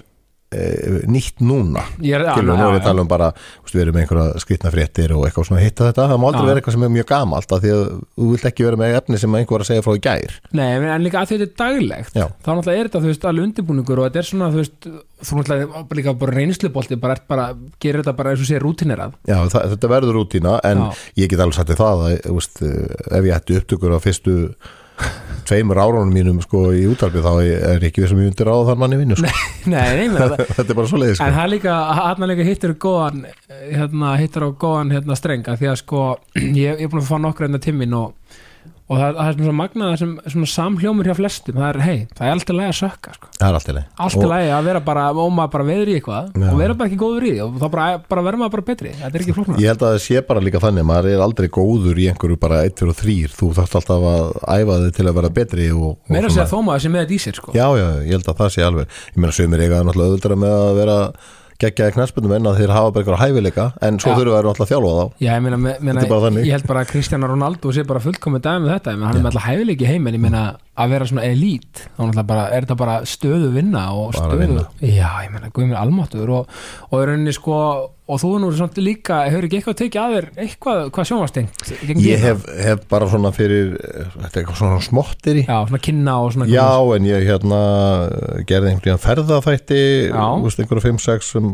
[1.10, 2.34] nýtt núna ég er, já.
[2.36, 3.32] að tala um bara
[3.74, 6.60] við erum með einhverja skrýtna fréttir og eitthvað svona hitta þetta, það má aldrei vera
[6.60, 9.64] eitthvað sem er mjög gamalt því að þú vilt ekki vera með efni sem einhver
[9.64, 12.26] að segja frá í gær Nei, en líka að því þetta er daglegt Já.
[12.30, 14.88] þá náttúrulega er þetta, þú veist, alveg undirbúningur og þetta er svona, þú veist,
[15.24, 17.48] þú náttúrulega líka bara reynslubolti, bara, bara
[17.82, 21.04] gerir þetta bara eins og sé rútinerað Já, það, þetta verður rútína en Já.
[21.24, 24.38] ég get alveg sagt þér það að veist, ef ég ætti upptökur á fyrstu
[25.48, 29.18] tveimur árunum mínum sko í útarpi þá er ekki ég undir á þann manni vinnu
[29.20, 29.30] sko.
[29.74, 30.18] Nei, nei,
[30.56, 31.28] þetta er bara svo leiði sko.
[31.28, 35.80] en er líka, hann líka hittir góðan, hérna, hittir á góðan hérna strenga, því að
[35.80, 36.04] sko
[36.40, 38.12] ég, ég er búin að fá nokkra hérna timmin og
[38.84, 42.26] og það, það er svona magnað sem svona samhljómur hjá flestum, það er, hei, það
[42.26, 44.80] er alltaf lægi að sökka, sko, það er allt í leið alltaf lægi að vera
[44.84, 46.48] bara, og maður bara veður í eitthvað Já.
[46.50, 48.90] og vera bara ekki góður í því og þá bara, bara verður maður bara betri,
[48.98, 51.24] þetta er ekki flóknar Ég held að það sé bara líka þannig að maður er
[51.24, 54.24] aldrei góður í einhverju bara 1, 2 og 3 þú þarfst alltaf að
[54.58, 55.64] æfa þig til að vera betri
[56.12, 57.48] meira að segja þó maður sem með þetta í sér, sko.
[57.56, 59.60] Já, já, ég held að það sé alveg Ég meina sömur
[61.54, 64.16] að vera geggjaði knæspundum en að þeir hafa bara eitthvað hæfileika en svo Já.
[64.18, 66.80] þurfa þær náttúrulega að þjálfa þá Já, ég meina, me- meina Þetta ég held bara
[66.84, 69.48] að Kristján Ronaldo sé bara fullkomið dæmi með þetta, ég meina, hann er með alltaf
[69.48, 70.42] hæfileiki heim en ég meina
[70.74, 74.66] að vera svona elít þá bara, er þetta bara stöðu vinna og stöðu, vinna.
[74.82, 76.48] já, ég meina, guð mér almáttur og,
[76.90, 78.50] og rauninni sko og þú nú
[78.84, 81.70] líka, hefur ekki eitthvað tekið að þér eitthvað, hvað sjónvastengt
[82.04, 85.44] Ég hef, hef bara svona fyrir þetta er eitthvað svona smottir í.
[85.48, 86.66] Já, svona kynna og svona Já,
[86.98, 87.60] en ég hérna
[88.44, 90.20] gerði einhvern veginn ferðaþætti Já.
[90.20, 91.48] þú veist, einhverja 5-6 sem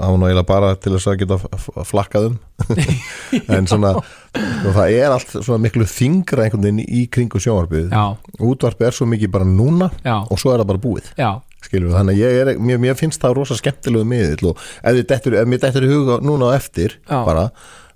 [0.00, 1.38] á nú eiginlega bara til þess að geta
[1.90, 2.40] flakkað um.
[3.56, 3.92] En svona
[4.30, 7.92] það er allt svona miklu þingra einhvern veginn í kringu sjónvarpið.
[8.40, 11.12] Útvarpið er svo mikið bara núna já, og svo er það bara búið.
[11.20, 11.30] Já,
[11.66, 15.38] skilur þannig að ég er, mér, mér finnst það rosa skemmtilegu miðill og ef, dettur,
[15.40, 17.20] ef mér dettur í huga núna á eftir Já.
[17.26, 17.48] bara,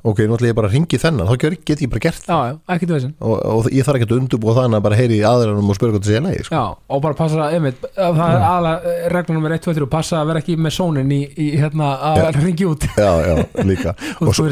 [0.05, 2.59] ok, nú ætla ég bara að ringi þennan þá get ég bara gert það.
[2.69, 5.71] Já, já, og, og ég þarf ekki að undurbúa þannig að bara heyri í aðrænum
[5.73, 6.65] og spyrja hvað það sé að leiði sko.
[6.93, 10.21] Og bara passa að, einmitt, að það er aðalega reglum nummer 1, 2, 3, passa
[10.21, 12.89] að vera ekki með sónin í, í hérna, að ringi út.
[13.01, 13.97] Já, já, líka.
[14.21, 14.49] Og og svo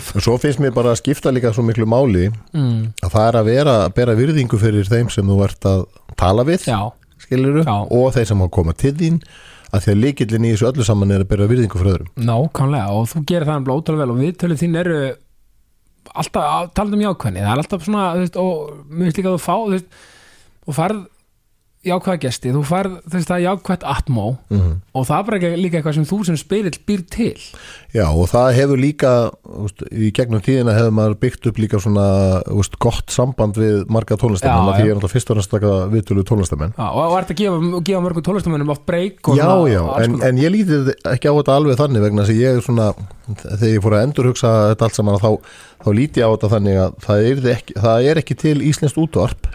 [0.00, 3.04] Og svo finnst mér bara að skipta líka svo miklu máli mm.
[3.04, 5.84] að það er að vera að bera virðingu fyrir þeim sem þú ert að
[6.18, 6.66] tala við.
[6.66, 6.90] Já,
[7.24, 9.18] skiluru, og þeir sem hafa komað til þín
[9.70, 12.12] að því að líkillin í þessu öllu saman er að bera virðingu fyrir öðrum.
[12.26, 14.98] Nákvæmlega og þú gerir það náttúrulega ótrúlega vel og viðtölið þín eru
[16.10, 19.42] alltaf, talað um jákvæðni það er alltaf svona, þú veist, og finnst líka að þú
[19.44, 19.98] fá, þú veist,
[20.66, 21.04] þú farð
[21.80, 25.78] jákvæða gesti, þú veist, það er jákvætt atmó mm og það er bara ekki líka
[25.78, 27.42] eitthvað sem þú sem spyrill býr til.
[27.94, 29.10] Já, og það hefur líka
[29.62, 32.06] úst, í gegnum tíðina hefur maður byggt upp líka svona
[32.50, 36.24] úst, gott samband við marga tónlistamenn því ég er náttúrulega fyrst og næst taka viðtölu
[36.26, 36.74] tónlistamenn.
[36.74, 40.42] Já, og, ert að gefa, gefa mörgum tónlistamönnum oft breyk Já, svona- já, en, en
[40.42, 42.90] ég lítið ekki á þetta alveg þannig vegna þess að ég er svona
[43.46, 45.30] þegar ég fór að endurhugsa þetta allt saman þá,
[45.86, 48.98] þá líti ég á þetta þannig að það er ekki, það er ekki til íslenskt
[49.00, 49.52] útvarp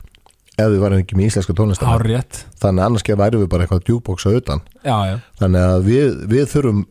[0.55, 2.45] ef við varum ekki með íslenska Hárrétt.
[2.61, 4.61] þannig að annars væri við bara eitthvað djúbóksa utan.
[4.83, 6.85] Já, já, þannig að við, við þurfum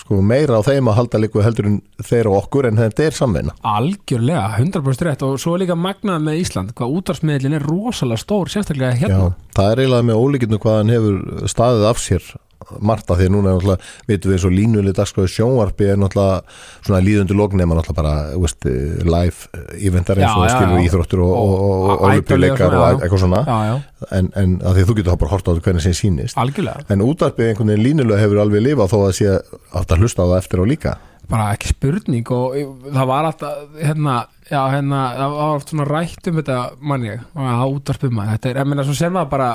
[0.00, 3.16] sko, meira á þeim að halda líku heldur en þeir og okkur en þetta er
[3.16, 5.22] samveina algjörlega 100% rétt.
[5.26, 6.74] Og svo er líka magnað með Ísland.
[6.76, 9.30] Hvað útvarsmiðlin er rosalega stór sérstaklega hérna.
[9.30, 12.28] Já, það er eiginlega með ólíkinu hvað hann hefur staðið af sér
[12.80, 16.00] margt af því að núna er náttúrulega, veitum við eins og línuleg dagskráði sjónvarpi er
[16.00, 16.40] náttúrulega
[16.86, 18.66] svona líðundu lognema náttúrulega bara veist,
[19.06, 23.42] live eventar eins og skilur íþróttur og, og, og, og Og og og eitthvað svona.
[23.46, 25.96] Já, já, en, en að því þú getur þá bara horta á þetta hvernig sem
[25.96, 26.38] sýnist.
[26.40, 26.86] Algjörlega.
[26.92, 30.38] En útvarpið einhvern veginn línulega hefur alveg lifað þó að sé að hlusta á það
[30.40, 30.96] eftir á líka.
[31.26, 32.54] Bara ekki spurning og
[32.86, 36.60] það var alltaf hérna, já, hérna, það var oft svona rætt um þetta
[36.92, 38.36] manni, að útvarpum maður.
[38.36, 39.50] Þetta er, ég meina, svo sem það bara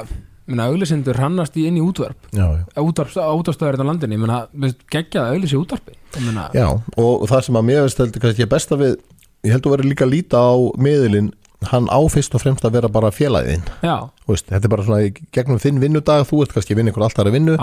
[0.50, 2.30] minna, auglisendur hrannast í inn í útvarp.
[2.34, 4.20] Útvarpstöður þetta landinni,
[4.64, 6.68] veist, geggjað auglisi útvarpi meina, Já,
[7.00, 8.98] og það sem að mér veist heldur kannski að besta við,
[9.48, 11.32] ég heldur verið líka að líta á miðilinn,
[11.70, 13.12] hann á fyrst og fremst að vera bara
[14.28, 17.06] veist, þetta er bara svona í gegnum þinn vinnudag, þú ert kannski að vinna ykkur
[17.06, 17.58] alltaf að já,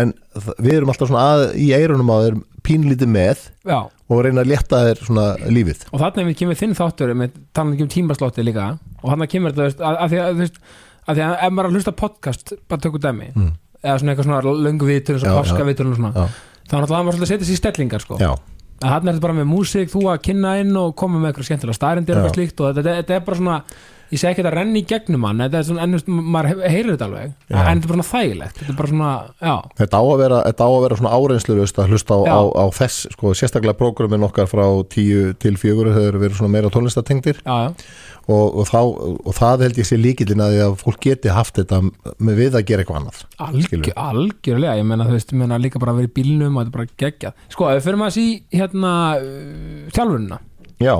[0.00, 0.14] en
[0.58, 3.78] við erum alltaf svona að, í eirunum á þeir pínlítið með já.
[3.84, 5.84] og reyna að létta þér svona lífið.
[5.92, 9.84] Og þarna við kemur þinn þáttur með talandi um tímaslotti líka og þarna kemur þetta,
[9.84, 10.60] að, að að, veist,
[11.08, 13.52] að því að ef maður er að hlusta podcast bara tökur dæmi, Mm.
[13.84, 15.40] eða svona eitthvað svona löngu vitur, svona já.
[15.42, 16.28] páska vitur og svona,
[16.68, 18.38] þá er svolítið að setja sér í stellingar sko, að
[18.84, 21.74] þarna er þetta bara með músík þú að kynna inn og koma með eitthvað skemmtilega
[21.78, 23.58] starindir eitthvað slíkt og þetta, þetta er bara svona
[24.12, 26.90] ég segi ekki að renna í gegnum hann þetta er svona, ennust, maður he- heyrir
[26.96, 27.56] þetta alveg Já.
[27.70, 30.38] en þetta er bara svona þægilegt þetta er bara svona, já, Þetta á að vera,
[30.44, 34.46] á að vera svona áreynslurust að hlusta á, á, á þess, sko, sérstaklega prógramin okkar
[34.50, 37.74] frá 10 til 4 hefur verið svona meira tónlistatengdir já, já,
[38.28, 38.78] og, og, þá,
[39.24, 42.58] og það held ég sé líkillin að því að fólk geti haft þetta með við
[42.58, 46.02] að gera eitthvað annað Algjör, algjörlega ég menna þú veist, ég menna líka bara að
[46.02, 47.36] vera í bílnum og þetta er bara geggjað.
[47.52, 50.40] Sko, ef við fyrir maður að sí hérna uh, þjálfunina.
[50.84, 50.94] Já,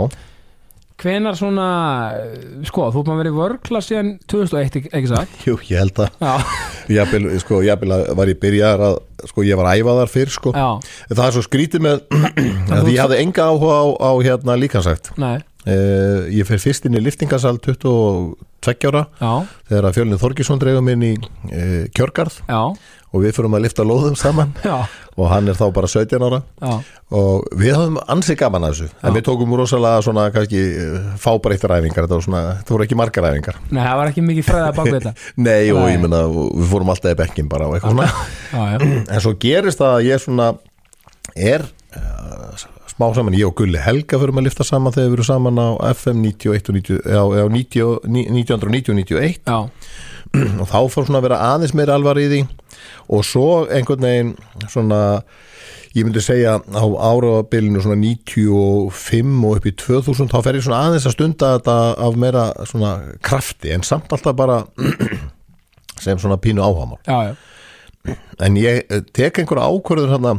[1.04, 1.68] hvenar svona,
[2.14, 5.82] uh, sko, þú er maður verið í vörkla síðan 2001, ekki, ekki sagt jú, ég
[5.82, 6.34] held að já,
[6.98, 9.00] Jafnvel, sko, jafnvel að var ég byrjaðar að
[9.30, 10.52] sko, ég var æfaðar fyrr, sko.
[10.52, 12.04] Já, það er svo skrítið með
[12.76, 16.98] að ég hafði enga áhuga á, á hérna líkansækt nei, uh, ég fer fyrst inn
[16.98, 19.32] í liftingasal 22 ára já,
[19.68, 22.42] þegar að fjölnið Þorgisson dreigum inn í uh, kjörgarð.
[22.48, 22.60] Já.
[23.14, 24.50] Og við fyrir að lifta lóðum saman.
[24.66, 26.40] Já, og hann er þá bara 17 ára.
[26.58, 26.72] Já,
[27.14, 28.88] og við höfum ansið gaman að þessu.
[29.06, 32.98] En við tókum rosalega svona kannski eh, fábreyttar æfingar, þetta, var svona, þetta voru ekki
[32.98, 35.14] margar æfingar nei, það var ekki mikið fræða bak við þetta.
[35.46, 38.90] Nei, og ég menna, við fórum alltaf í bekkin bara og eitthvað svona.
[39.14, 40.50] En svo gerist það að ég svona
[41.38, 45.26] er uh, smá saman, ég og Gulli Helga fyrir að lifta saman þegar við erum
[45.26, 49.58] saman á FM 91 og 90, já, já, 90, 1990 og 91 já,
[50.62, 52.44] og þá fór svona að vera aðeins meira alvar í því.
[53.14, 54.30] Og svo einhvern veginn
[54.70, 55.00] svona
[55.94, 60.80] ég myndi segja á árabilinu svona 95 og upp í 2000 þá fer ég svona
[60.88, 61.76] aðeins að stunda þetta
[62.06, 62.94] af meira svona
[63.26, 64.62] krafti en samt alltaf bara
[66.02, 70.34] sem svona pínu áhamar já, já, en ég tek einhverja ákvörður hérna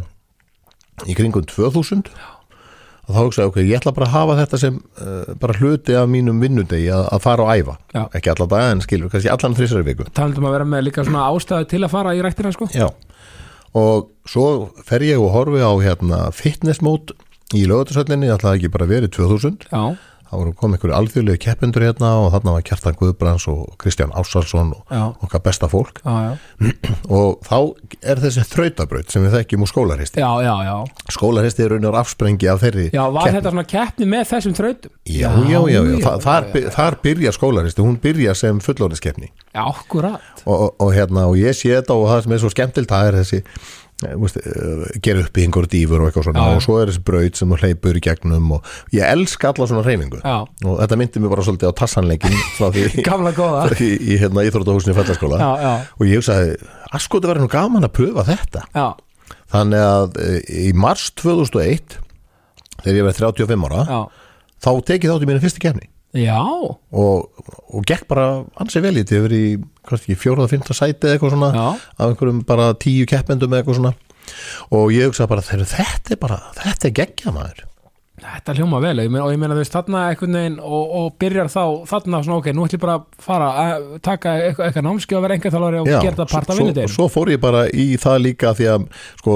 [1.07, 2.11] í kringum 2000
[3.05, 6.07] og þá hugsaði ok, ég ætla bara að hafa þetta sem uh, bara hluti af
[6.09, 8.01] mínum vinnudegi að, að fara og æfa, Já.
[8.17, 10.07] ekki alla daga en skilur, kannski allan þrissari viku.
[10.17, 12.69] Talandum að vera með líka svona ástæðu til að fara í ræktina, sko.
[12.73, 12.87] Já,
[13.75, 14.47] og svo
[14.87, 17.13] fer ég og horfi á hérna fitness mode
[17.53, 19.83] í lögatursöllinni, það ætlaði ekki bara verið 2000 já,
[20.25, 24.71] þá voru komið einhverju alþjóðlegu keppendur hérna og þarna var Kjartan Guðbrands og Kristján Ássarsson
[24.73, 26.01] og okkar besta fólk.
[26.01, 26.71] Já, já,
[27.17, 27.57] og þá
[28.01, 30.75] er þessi þrautabraut sem við þekkjum úr skólaristi já, já, já.
[31.13, 33.37] skólaristi er raunar afsprengi af þeirri Já, var keppni.
[33.37, 34.95] þetta svona keppni með þessum þrautum?
[35.05, 40.43] Já, já, já, Þa, þar, þar byrja skólaristi, hún byrja sem fullorðiskeppni Já, akkurat.
[40.45, 43.11] Og, og, og hérna, og ég sé þetta og það sem er svo skemmtilt, það
[43.11, 43.43] er þessi
[44.03, 47.03] veist, eh, gera upp í einhverju dýfur og eitthvað svona Já, og svo er þessi
[47.07, 50.97] braut sem þú hleypur í gegnum og ég elska alla svona reyningu Já, og þetta
[50.99, 52.83] myndi mér bara svolítið á tassanleikin frá því
[53.39, 53.61] góða.
[53.79, 54.43] í, í hérna
[55.39, 56.57] Já, já, og ég hugsaði,
[56.99, 58.65] askoti verið nú gaman að pröfa þetta?
[58.75, 58.87] Já,
[59.55, 60.29] þannig að e,
[60.67, 61.99] í mars 2001
[62.83, 63.85] þegar ég verið 35 ára
[64.65, 67.31] þá tekið þátt í mínu fyrstu kefni Já, og,
[67.75, 69.55] og gekk bara ansið vel í þetta, verið í
[69.89, 71.67] kannski fjóraða, fymta sæti eða eitthvað svona já,
[71.99, 73.93] af einhverjum bara tíu keppendum eða eitthvað svona.
[74.73, 77.63] Og ég hugsaði bara, "Heyrðu, þetta er bara þetta er geggjað maður.
[78.15, 81.07] Þetta hljóma vel ég meina, og ég meina þú veist þarna einhvern veginn og, og
[81.19, 85.17] byrjar þá þarna svona ok, nú ætlum ég bara að fara að taka eitthvað, námski
[85.17, 87.65] og vera enga þjálfari og gera þetta part af svo, vinnudegin svo fór ég bara
[87.67, 88.87] í það líka því að
[89.19, 89.35] sko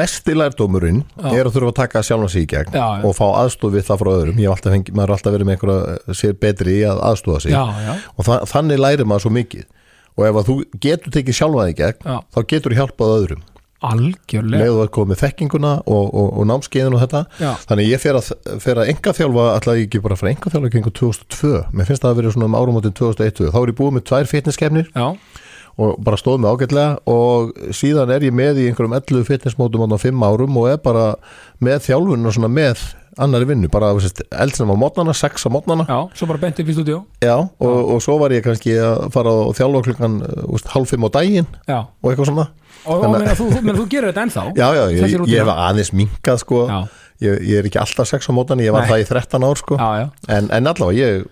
[0.00, 1.28] mesti lærdómurinn Já.
[1.32, 3.04] er að þurfa að taka sjálfan sig í gegn Já, já.
[3.06, 4.42] og fá aðstof við það frá öðrum.
[4.64, 7.54] Fengi, maður er alltaf verið með einhverja sér betri í að aðstofa sig.
[7.54, 9.66] Já, og þa þannig lærir maður svo mikið.
[10.14, 13.44] Og ef þú getur tekið í gegn þá getur þú hjálpað öðrum.
[13.84, 14.64] Algjörlega.
[14.64, 17.22] Með að koma með þekkinguna og, og, og námskeiðin og þetta.
[17.68, 18.30] Þannig ég fer að,
[18.62, 22.14] fer að enga þjálfa alltaf ekki bara frá enga þjálfa kringu 2002 mér finnst það
[22.14, 25.06] að vera svona um árumótin 2001 þá er ég búið með tvær fitnesskefnir já,
[25.78, 29.98] og bara stóð mig ágætlega og síðan er ég með í einhverjum 11 fitnessmótum á
[29.98, 31.06] 5 árum og er bara
[31.64, 32.84] með þjálfunna svona með
[33.18, 36.74] annari vinnu, bara eldsnum á mótnana 6 á mótnana, já, svo bara bent upp í
[36.74, 40.16] stúdíu já, og, og svo var ég kannski að fara og þjálfa klukkan
[40.50, 42.48] úst, hálf 5 á daginn Já, og eitthvað svona.
[42.84, 44.44] Og, og meina, þú, meina, þú gerir þetta ennþá?
[44.60, 45.38] Já, já, ég, ég rútína.
[45.44, 46.64] hef aðeins minkað sko,
[47.22, 48.90] ég, ég er ekki alltaf 6 á mótnana, ég var Nei.
[48.90, 50.06] það í 13 ár sko, já, já.
[50.38, 51.24] en, en allavega ég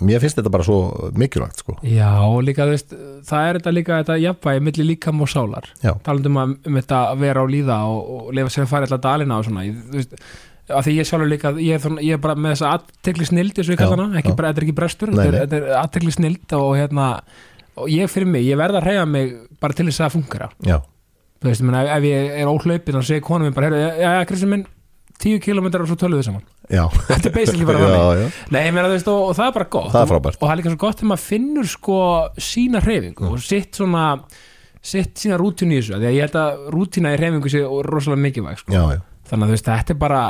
[0.00, 0.76] mér finnst þetta bara svo
[1.18, 2.94] mikilvægt sko, Já, og líka, þú veist,
[3.26, 5.66] það er þetta líka þetta jafnvægi milli líkam og sálar.
[6.06, 9.02] Talandum um, um þetta að vera á líða og, og lifa sér að fara alltaf
[9.08, 10.14] dalina og svona ég, þú veist,
[10.70, 13.80] að því ég sjálfur líka ég er, ég er bara með þessa aðtekli snild ég
[13.82, 15.40] hana, ekki, bara- þetta er ekki brestur Nei, þetta er, nei.
[15.42, 17.08] þetta er aðtekli snild og hérna
[17.80, 20.48] og ég fyrir mig, ég verð að reyja mig bara til þess að það fungera
[20.68, 20.76] já,
[21.40, 24.10] þú veist, ég meina, ef, ég er óhlaupin og segi konum minn bara, heyrðu, já,
[24.20, 24.66] já, Kristján minn
[25.20, 26.44] 10 km og svo tölum við saman.
[26.70, 26.84] Já.
[27.08, 28.38] Þetta er basically bara þannig.
[28.54, 29.90] Nei, þú veist, og, og það er bara gott.
[29.92, 31.98] Það er og, og það er líka svo gott þegar maður finnur sko
[32.50, 33.36] sína hreyfingu Mm.
[33.36, 34.04] og sitt svona
[34.80, 35.98] sitt sína rútínu í þessu.
[36.00, 38.72] Því að ég held að rútína í hreyfingu sé rosalega mikilvæg sko.
[38.72, 39.00] já, já.
[39.28, 40.20] þannig að veist, þetta er bara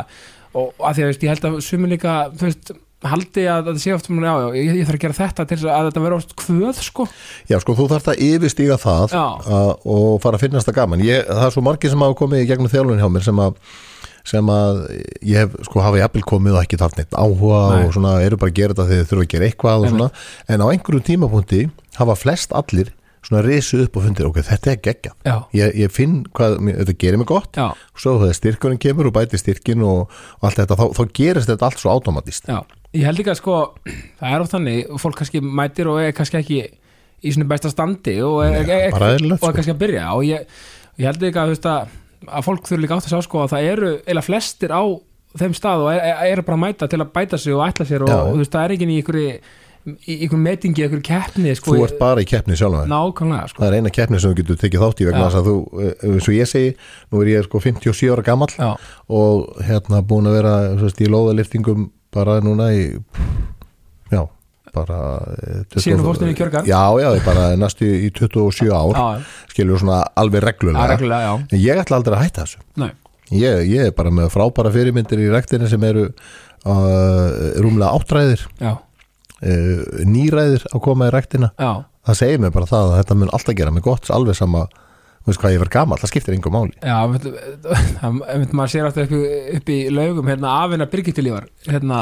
[0.59, 2.73] og að því að veist, ég held að sumir líka þú veist,
[3.07, 5.87] haldi að þetta sé oft já, já, ég, ég þarf að gera þetta til að
[5.87, 7.07] þetta vera oft kvöð sko,
[7.49, 11.05] Já, sko, þú þarft að yfirstíga það að, og fara að finnast það gaman.
[11.07, 13.55] Ég, það er svo margir sem hafa komið í gegnum þjálfun hjá mér sem að
[14.31, 14.81] sem að
[15.27, 17.83] ég hef sko hafa jafnvel komið og ekki taft neitt áhuga Nei.
[17.83, 20.09] og svona eru bara að gera þetta þegar þau þurfa að gera eitthvað og svona,
[20.47, 21.63] en á einhverjum tímapunkti
[21.99, 25.93] hafa flest allir svona risu upp og fundir, ok, þetta er geggja já, ég, ég
[25.93, 30.15] finn hvað, þetta gerir mig gott já, svo þegar styrkurinn kemur og bæti styrkin og,
[30.39, 32.63] og allt þetta, þá, þá gerist þetta allt svo automatist já.
[32.91, 33.57] Ég held ekki að sko,
[34.19, 36.57] það er oft þannig og fólk kannski mætir og er kannski ekki
[37.21, 39.57] í svona besta standi og er, er, er, bara eðlilegt, og er sko.
[39.59, 40.57] kannski að byrja og ég,
[40.99, 41.93] ég held ekki að, þú veist, að,
[42.27, 44.83] að fólk þurfi líka átt að sjá sko að það eru eða flestir á
[45.41, 47.87] þeim stað og er, er, eru bara að mæta til að bæta sig og ætla
[47.89, 49.27] sér og, og þú veist, það er ekki í ykkur í
[50.27, 53.63] ykkur metingi, ykkur keppni sko, þú ert bara í keppni sjálf nákvæmlega sko.
[53.63, 55.55] það er eina keppni sem þú getur tekið þátt í vegna þess að þú,
[55.87, 56.75] eh, eins og ég segi
[57.09, 58.69] nú er ég sko 57 ára gamall já,
[59.09, 62.85] og hérna búin að vera veist, í lóðaliftingum bara núna í
[64.75, 64.99] bara
[65.45, 66.69] eh, 20 Síðan þú fórst inn í kjörgar?
[66.69, 70.89] já, já, bara næstu í 27 ár já, skilur svona alveg reglulega.
[70.95, 71.47] Reglulega, já.
[71.51, 72.93] En ég ætla aldrei að hætta þessu.
[73.31, 77.29] Ég, ég er bara með frábæra fyrirmyndir í rektinni sem eru uh,
[77.63, 78.47] rúmlega áttræðir.
[78.61, 78.81] Uh,
[80.05, 81.71] nýræðir að koma í rektina já,
[82.05, 84.67] það segir mér bara það að þetta mun alltaf gera mig gott alveg sama,
[85.21, 86.73] þú veist hvað ég verð gamall það skiptir engum máli.
[86.81, 86.97] Já
[88.57, 92.01] maður sér alltaf upp, í- laugum hérna afina Birgittilívar hérna,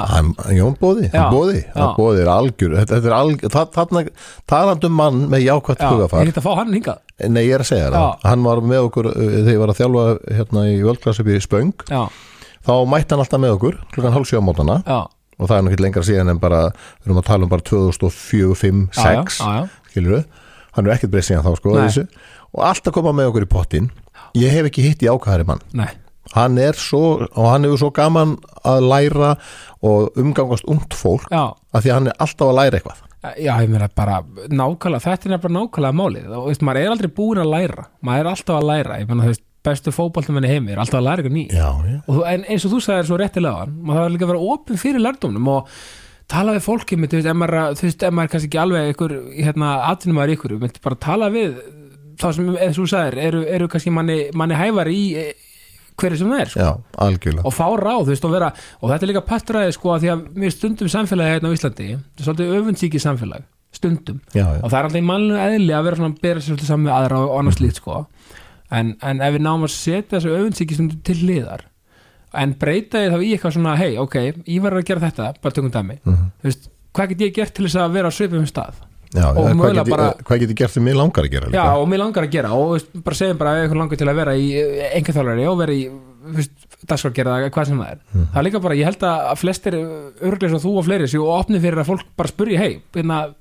[0.55, 4.11] Jón Bóði, hann Bóði hann Bóði er algjör þetta, er algjör,
[4.49, 7.03] talandum mann með jákvætt já, ég hugafar get að fá hann hingað.
[7.29, 9.81] Nei ég er að segja það, hann var með okkur uh, þegar ég var að
[9.83, 10.07] þjálfa
[10.39, 11.75] hérna í völdklass upp í Spöng.
[11.91, 12.03] Já,
[12.69, 15.01] þá mætti hann alltaf með okkur klukkan hálf sjö á mótana já,
[15.39, 18.55] og það er ekki lengra síðan en bara við erum að tala um bara 2004,
[18.63, 19.69] 5, já, já, 6 já, já.
[19.93, 20.25] skilur við,
[20.79, 22.07] hann er ekkert breyst síðan þá sko, þessu,
[22.57, 23.91] og alltaf koma með okkur í pottin
[24.39, 25.65] ég hef ekki hitt í ákvæðari mann.
[25.77, 25.91] Nei,
[26.35, 28.37] hann er svo, og hann hefur svo gaman
[28.67, 29.35] að læra
[29.87, 33.05] og umgangast ungt fólk já, af því að hann er alltaf að læra eitthvað.
[33.19, 36.27] Já, ég meina bara nákvæmlega, þetta er nefnilega nákvæmlega málið.
[36.39, 37.87] Og veist, maður er aldrei búin að læra.
[38.07, 41.09] Maður er alltaf að læra, ég meina þú veist bestu fótboltamenni heimi er alltaf að
[41.09, 41.57] læra eitthvað nýtt.
[41.59, 44.53] Já, og þú, en eins og þú sagðir svo réttilega maður þarf líka að vera
[44.55, 45.73] opinn fyrir lærdómnum og
[46.31, 48.63] tala við fólki með, þú veist, ef maður, þú veist, ef maður er kannski ekki
[48.63, 51.59] alveg ykkur, hérna, atvinnumæður ykkur myndi bara tala við
[52.19, 55.31] þá sem, og þú sagðir, eru, eru kannski manni, manni hæfar í eh,
[55.99, 56.61] hverju sem það er sko.
[56.63, 56.71] já,
[57.07, 57.45] algjörlega.
[57.49, 58.51] Og fá ráð, þú veist, og vera
[58.81, 61.89] og þetta er líka pattræði, sko, að því að mér stundum samfélagi hérna á Íslandi,
[61.95, 64.21] þetta er svolítið öfundsíki samfélag, stundum.
[64.35, 66.53] Já, já, og það er alltaf í mannlega eðli að vera svona að bera sér
[66.53, 67.99] svolítið saman með aðra og annars slíkt sko.
[68.79, 71.63] En, en ef við náum að setja þessu öfundsíkistundu til hliðar
[72.39, 75.55] en breyta ég þá í eitthvað svona hei, ok, ég verður að gera þetta bara
[75.57, 76.27] tökum dæmi, Mhm.
[76.43, 78.75] þú veist hvað get ég gert til þess að vera á svipum stað
[79.15, 81.79] já og mögulega bara- hvað get ég gert sem ég langar að gera já, líka
[81.81, 84.15] og mér langar að gera og veist, bara segjum bara ef eitthvað langar til að
[84.21, 84.49] vera í
[84.99, 85.83] enga þjálfari og vera í
[86.89, 88.27] dagskrárgerða, hvað sem það er Mhm.
[88.33, 89.73] það er líka bara, ég held að flestir
[90.23, 93.35] örglega svo þú og fleiri séu og opni fyrir að fólk bara spurji, hei, hérna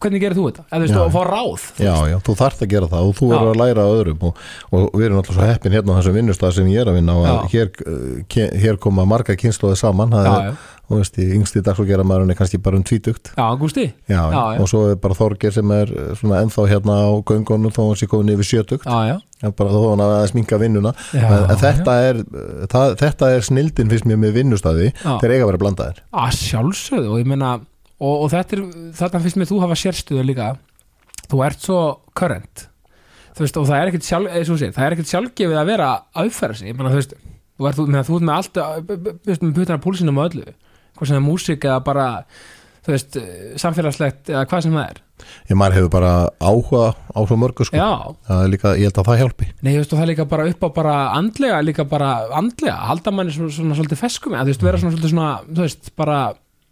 [0.00, 1.00] hvernig gerir þú þetta, eða þú veist, Já.
[1.04, 3.32] og fá ráð Já, já, þú þarft að gera það og þú Já.
[3.36, 4.36] verður að læra að öðrum og,
[4.72, 7.12] og við erum alltaf svo heppin hérna á þessum vinnustað sem ég er að vinna
[7.18, 7.48] og að Já.
[7.52, 10.56] hér, ke- hér koma marga kynnslóði saman það Já, er, já.
[10.90, 13.30] Þú veist, í yngsti dags og gera maður er kannski bara um tvítugt.
[13.36, 14.60] Já, Gústi já, Já, já.
[14.60, 18.00] og svo er bara Þorger sem er uh, svona ennþá hérna á göngunum þó hann
[18.00, 18.88] sé komin yfir sjötugt.
[18.88, 20.92] Já, já, Já, bara þó hann að sminka vinnuna.
[21.16, 22.22] En, þetta, er,
[22.72, 25.14] það, þetta er snildin fyrst mér með vinnustæði Já.
[25.22, 26.02] þeir eiga að vera blandaðir.
[26.10, 27.54] Að sjálfsögðu og ég meina,
[28.00, 28.66] og, og þetta er
[28.98, 30.50] þarna finnst mér þú hafa sérstöðu líka.
[31.30, 31.80] Þú ert svo
[32.18, 32.66] current.
[33.30, 35.90] Þú veist, og það er ekkert sjálf, og segir, það er ekkert sjálfgefið að vera
[36.18, 37.14] að uppfæra sig, ég meina, þú veist
[37.60, 38.58] þú ert, með allt,
[39.28, 40.54] veist, með putana púlsinum og öllu,
[41.00, 42.08] hvað sem er músík eða bara,
[42.86, 43.16] veist
[43.60, 45.00] samfélagslegt eða hvað sem það er.
[45.50, 47.76] Ég maður hefur bara áhuga á svo mörgu sko.
[48.44, 49.48] er líka, ég held að það hjálpi.
[49.60, 53.34] Nei, veist, það er líka bara upp á bara andlega, líka bara andlega halda manni
[53.34, 56.20] svona, svona svolítið feskum eða þú veist, vera svona svolítið svona, þú veist, bara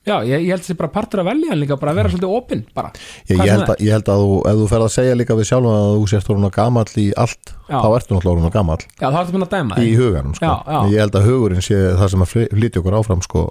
[0.06, 2.64] já, ég, ég held þessi bara partur að velja en líka bara vera svolítið opinn,
[2.76, 2.92] bara
[3.28, 5.48] Ég, ég, held að, ég held að þú, ef þú ferð að segja líka við
[5.50, 7.78] sjálfum að þú sért orðin að gamall í allt Já.
[7.78, 10.48] þá ertu náttúrulega orðin að gamall Já, það ertu búin að dæma í huganum sko.
[10.48, 10.80] Já, já.
[10.94, 13.44] ég held að hugurinn sé það sem að flytja okkur áfram sko.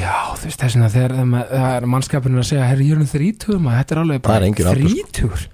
[0.00, 1.88] Já, þú veist þess að þegar það er
[2.40, 4.20] að segja herri, ég er um þrítugur maður, þetta er alveg
[4.60, 4.76] sko.
[4.80, 5.48] þrítugur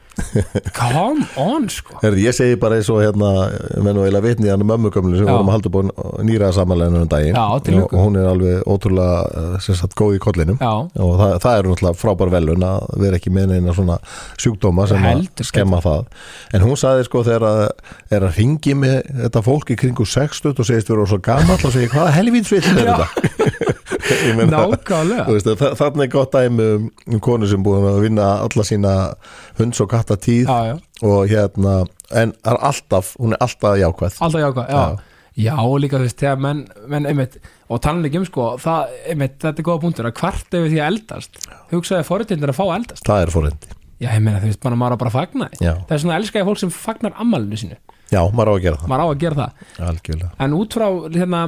[0.76, 1.98] Come on, sko.
[2.00, 3.30] Herði, ég segi bara eins og hérna
[3.84, 5.32] menn og eila vitni hann mömmugömmlu sem Já.
[5.34, 5.90] vorum að halda búin
[6.24, 7.36] nýraða samanleginu um daginn.
[7.36, 7.44] Já,
[7.82, 9.18] og, hún er alveg ótrúlega
[9.60, 10.58] eh, sagt góð í kollinum.
[10.62, 10.72] Já,
[11.04, 13.98] og það, það er náttúrulega frábær velun að vera ekki með neina svona
[14.40, 16.08] sjúkdóma sem að Heldur skemma það.
[16.56, 17.62] En hún sagði sko þegar að
[18.16, 21.74] er að ringi með þetta fólk í kringu 60 og segist vera svo gamall og
[21.76, 23.08] segi hvaða helvítsveitin er þetta?
[24.06, 25.24] Nákvæmlega.
[25.26, 28.64] þú veist, þa- þarna er gott dæmi um, um konu sem búin að vinna alla
[28.66, 28.92] sína
[29.58, 31.74] hunds og katta tíð Já, já, og hérna,
[32.14, 34.18] en er alltaf hún er alltaf jákvæð.
[34.22, 34.84] Alltaf jákvæð Já,
[35.36, 35.52] já.
[35.60, 39.40] Og líka þú veist, þegar menn, menn einmitt, og talan ekki um sko það, einmitt,
[39.42, 41.42] þetta er góða punktur að hvart yfir því að eldast?
[41.74, 43.04] Hugsaði forritindur að fá að eldast.
[43.10, 45.58] Það er fórendi Já, ég meina, þú veist, bara maður bara að fagna því.
[45.64, 45.72] Já.
[45.88, 47.78] Það er svona elskaði fólk sem fagnar ammálinu sínu
[48.12, 50.86] já, maður á að gera það maður á að gera það algjörlega en út frá
[51.16, 51.40] hérna,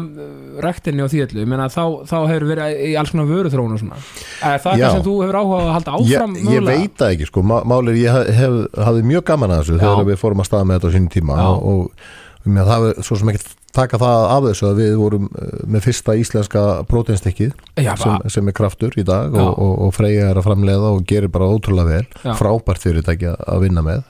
[0.64, 3.82] rektinni og því öllu, ég meina, þá, þá hefur verið í alls konar vöruþróun og
[3.82, 4.86] svona er það Já.
[4.88, 7.44] eitthvað sem þú hefur áhuga á að halda ég, áfram ég veit það ekki sko,
[7.52, 8.56] Má- málið er, ég hef, hef,
[8.88, 9.84] hafði mjög gaman að þessu Já.
[9.86, 11.46] þegar við fórum að staða með þetta á sínum tíma Já.
[11.46, 15.26] og, og með það er svo sem ekki taka það af þessu að við vorum
[15.38, 17.50] eh, með fyrsta íslenska próteinstykkið
[17.84, 19.42] Já, sem, bara- sem er kraftur í dag Já.
[19.44, 22.32] og, og, og Freyja er að framleiða og gerir bara ótrúlega vel Já.
[22.40, 24.02] frábært fyrirtæki að- að vinna með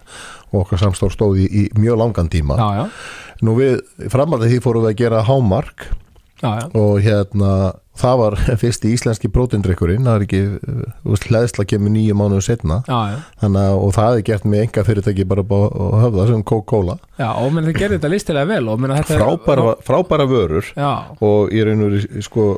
[0.53, 2.57] og okkar samstór stóð í, í mjög langan tíma.
[2.59, 2.87] Já, já,
[3.45, 3.81] nú við,
[4.13, 5.89] framaldið því fórum við að gera hámark
[6.43, 7.53] já, og hérna
[7.99, 10.41] það var fyrsti íslenski prótindrykkurinn það er ekki,
[11.29, 12.77] hlæðsla kemur nýju mánuðu setna
[13.43, 16.99] þannig að, og það er gert með enga fyrirtæki bara á höfða sem Coca-Cola.
[17.19, 18.63] Já og menn þið gerir þetta listilega vel
[19.03, 22.53] er- frábæra, frábæra vörur já, og ég reynur sko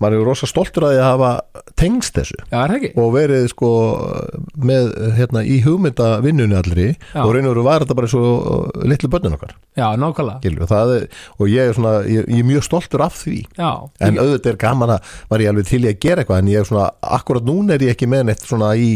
[0.00, 1.30] maður er rosa stoltur að því að hafa
[1.80, 2.38] tengst þessu.
[2.50, 3.70] Já, er og verið sko
[4.56, 7.22] með hérna í hugmynda vinnunni allri Já.
[7.24, 8.24] og reynur var þetta bara svo
[8.84, 9.54] litlu börnin okkar.
[9.78, 10.40] Já, nákvæmlega.
[10.96, 13.42] Er, og ég er svona ég, ég er mjög stoltur af því.
[13.58, 16.50] Já, en auðvitað er gaman að var ég alveg til í að gera eitthvað en
[16.52, 16.88] ég er svona,
[17.18, 18.90] akkurat núna er ég ekki með neitt svona í,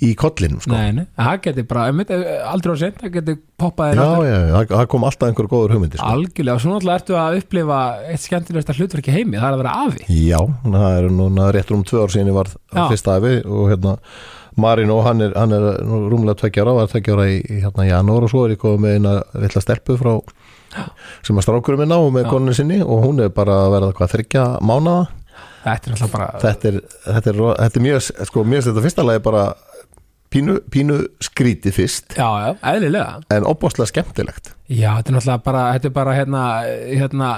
[0.00, 0.72] í kollinum sko.
[0.72, 4.38] nei, nei, það geti bara einmitt, eh, aldrei á sent, það geti poppað já, já,
[4.40, 6.10] já, það- það kom alltaf einhver góður hugmyndir sko.
[6.14, 7.78] algjörlega og svo náttúrulega ertu að upplifa
[8.08, 11.84] eitt skemmtilegsta hlutverki heimi, það er að vera afi já, það er núna réttur um
[11.84, 12.88] tvö ár ég var Já.
[12.88, 13.98] fyrsta æfi og hérna
[14.56, 18.44] Marino, hann er, hann er rúmlega tveggjára, var tveggjára í, í hérna janúar og svo
[18.48, 20.20] er ég komið með eina litla stelpu frá
[21.22, 22.30] sem að strákurum minna og með Já.
[22.30, 25.08] konin sinni og hún er bara að verða hvað þryggja mánaða
[25.64, 29.22] þetta er bara þetta er, þetta er, þetta er mjög sko, finnst þetta fyrsta lagi
[29.24, 29.42] bara
[30.30, 33.20] pínu, pínu skrítið fyrst já, já, eðlilega.
[33.34, 34.52] en opbáslega skemmtilegt.
[34.70, 36.42] Já, þetta er náttúrulega bara, þetta er bara hérna,
[36.86, 37.30] hérna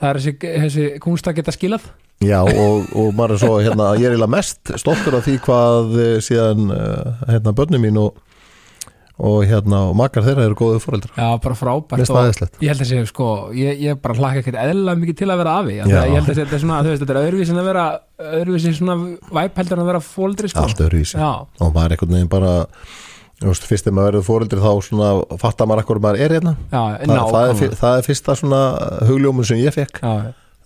[0.00, 0.34] það er þessi,
[0.64, 1.90] þessi kunst að geta skilað.
[2.20, 5.94] Já og, og maður er svo hérna, ég er eiginlega mest stoltur af því hvað
[6.02, 8.18] eh, síðan eh, hérna börnum mín og,
[9.20, 12.54] og hérna og makar þeirra eru góðu fóreldrar já, bara frábært það æðislegt.
[12.64, 15.56] ég held að sé, sko, ég, ég bara hlaka ekkert eðlilega mikið til að vera
[15.60, 15.84] afi, Já.
[15.90, 17.84] ég held að sé, þetta er svona, þú veist, þetta er öðruvísi en að vera
[18.40, 18.96] öðruvísi svona
[19.40, 20.64] væp heldur en að vera fóldri, sko.
[20.64, 22.54] Allt öðru í sig já, og maður er einhvern veginn bara
[23.40, 25.10] þú veist, fyrst þegar maður verður fóreldri þá svona
[25.40, 26.56] fattar maður akkur maður er hérna.
[26.72, 28.60] Já, Þa, það, er, það er fyrsta svona
[29.08, 30.12] hugljómun sem ég fekk já,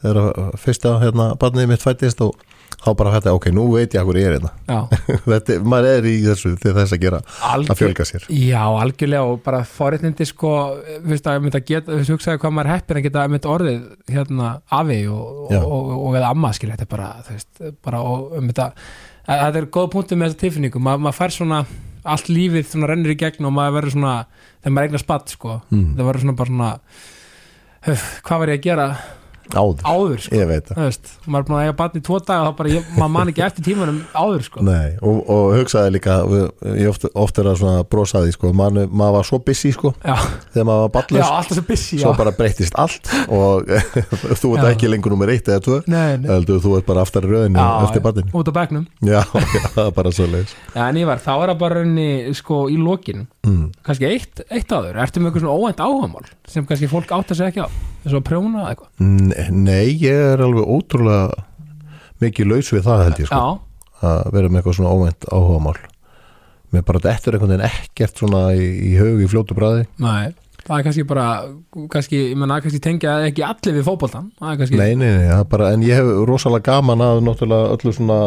[0.02, 2.34] þegar fyrsta hérna barnið mitt fættist og
[2.85, 4.51] þá bara þetta, ok, nú veit ég akkur ég er hérna.
[5.24, 8.26] Þetta, maður er í þessu til þess að gera að algjör fjölga sér.
[8.37, 10.51] Já, algjörlega og bara forréttindi sko,
[11.01, 13.49] þú veist að mynda geta, þú veist hugsaði hvað maður er heppin að geta mynd
[13.55, 13.80] orðið
[14.18, 18.05] hérna afi og, og, og, og eða amma skil, þetta er bara, þú veist, bara
[18.05, 18.68] og um þetta,
[19.24, 21.62] að- þetta er góð punktu með þessa tilfinningu, Ma, maður fær svona
[22.05, 24.14] allt lífið svona rennur í gegn og maður verður svona
[24.61, 25.87] þegar maður eignar spatt sko, Mm.
[25.97, 26.72] það verður svona bara svona
[27.89, 28.87] höf, hvað var ég að gera
[29.53, 30.99] áður, áður sko, ég veit það.
[31.26, 33.66] Maður er búin að eiga batni tvo daga þá bara, ég, maður man ekki eftir
[33.68, 36.16] tímanum áður sko, Nei, og, og hugsaði líka
[36.78, 40.16] ég oft, oft er að svona brosaði sko, maður, maður var svo busy sko já,
[40.55, 43.68] þegar maður var já, ballus, alltaf svo busy já, svo bara breytist allt og
[44.40, 44.70] þú ert Já.
[44.72, 46.28] ekki lengur nummer eitt eða tvö, nei, nei.
[46.32, 48.34] heldur þú ert bara aftar í röðinu Já, eftir já, barninu.
[48.40, 48.86] Út á bekknum.
[49.05, 49.20] Já,
[49.55, 52.09] já, það er bara svo leiðis Já, en ég var, þá er það bara raunni
[52.38, 53.64] sko í lokin, mm.
[53.86, 57.40] kannski eitt, eitt áður, ertu með eitthvað svona óvænt áhagamál sem kannski fólk átt að
[57.40, 57.68] segja ekki á?
[58.05, 58.92] Eins og að prjóna eitthvað?
[59.55, 61.45] Nei, ég er alveg ótrúlega
[62.24, 63.40] mikið laus við það held ég sko.
[63.40, 65.76] Já, að vera með eitthvað svona óvænt áhugamál.
[66.74, 70.32] Mér bara dettur einhvern veginn ekkert svona í, í hug í fljótu bræði nei,
[70.64, 71.26] það er kannski bara
[71.92, 75.70] kannski, ég menna, kannski tengja ekki allir við er kannski Nei, nei, nei, er bara,
[75.74, 78.18] en ég hef rosalega gaman að náttúrulega öllu svona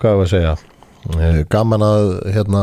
[0.00, 0.54] hvað er að segja
[1.50, 2.62] gaman að hérna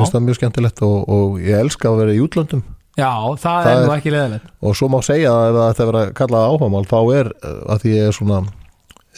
[0.00, 2.62] finnst það mjög skemmtilegt og, og ég elska að vera í útlöndum.
[2.98, 5.68] Já, það, Það er nú er- ekki leðilegt og svo má segja að ef það
[5.70, 8.40] ætti að vera kallað áhugamál þá er eh, að því ég er svona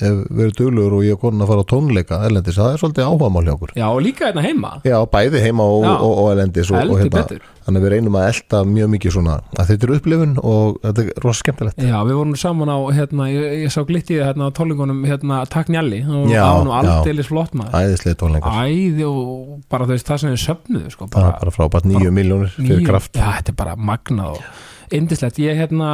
[0.01, 3.09] hef verið duglegur og ég er konin að fara á tónleika erlendis, það er svolítið
[3.09, 3.72] áhugamál hjá okkur.
[3.76, 4.70] Já, og líka hérna heima.
[4.88, 5.93] Já, bæði heima og, Já.
[5.99, 7.24] og, og erlendis og, og hérna,
[7.66, 11.05] þannig að við reynum að elda mjög mikið svona að þetta er upplifun og þetta
[11.05, 11.84] er rosa skemmtilegt.
[11.84, 15.70] Já, við vorum saman á, hérna, ég, ég sá glittið hérna á tólingunum, hérna, takk
[15.72, 16.03] Njalli.
[16.09, 17.78] Og það var nú aldeilis flott maður.
[17.84, 21.88] Æðislega tónleikar, Æði og bara veist það sem við söfnuðu sko, bara, bara frábært.
[21.93, 23.12] Nýju miljónir fyrir kraft.
[23.12, 25.88] Já, þetta er bara magnað og indislegt ég, hérna,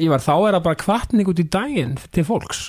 [0.00, 2.68] ég var þá er það bara kvartning út í daginn til fólks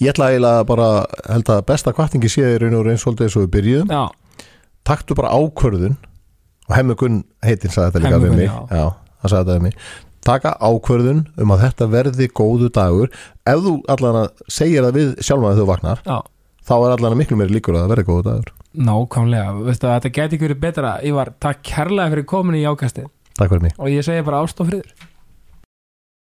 [0.00, 0.88] Ég ætla eiginlega bara,
[1.30, 3.90] held að besta kvartingi sé í raun og raun svolítið eins og við byrjuðum.
[3.94, 4.46] Já,
[4.90, 5.96] taktu bara ákvörðun
[6.70, 8.50] og Hemmi Gunn heitinn sagði þetta líka Hemmi við mig.
[8.70, 8.84] já.
[9.20, 9.74] hann sagði þetta við mig.
[10.30, 13.12] Taka ákvörðun um að þetta verði góðu dagur.
[13.48, 16.18] Ef þú allan að segir það við sjálfum að þú vaknar já,
[16.68, 18.50] þá er allan að miklu meiri líkur að það verði góðu dagur.
[18.90, 19.54] Nákvæmlega.
[19.66, 23.08] Veistu, að þetta geti ekki verið betra ég var takk kærlega fyrir komin í ákastið
[23.40, 23.72] Takk fyrir mig.
[23.80, 24.92] Og ég segi bara ást og friður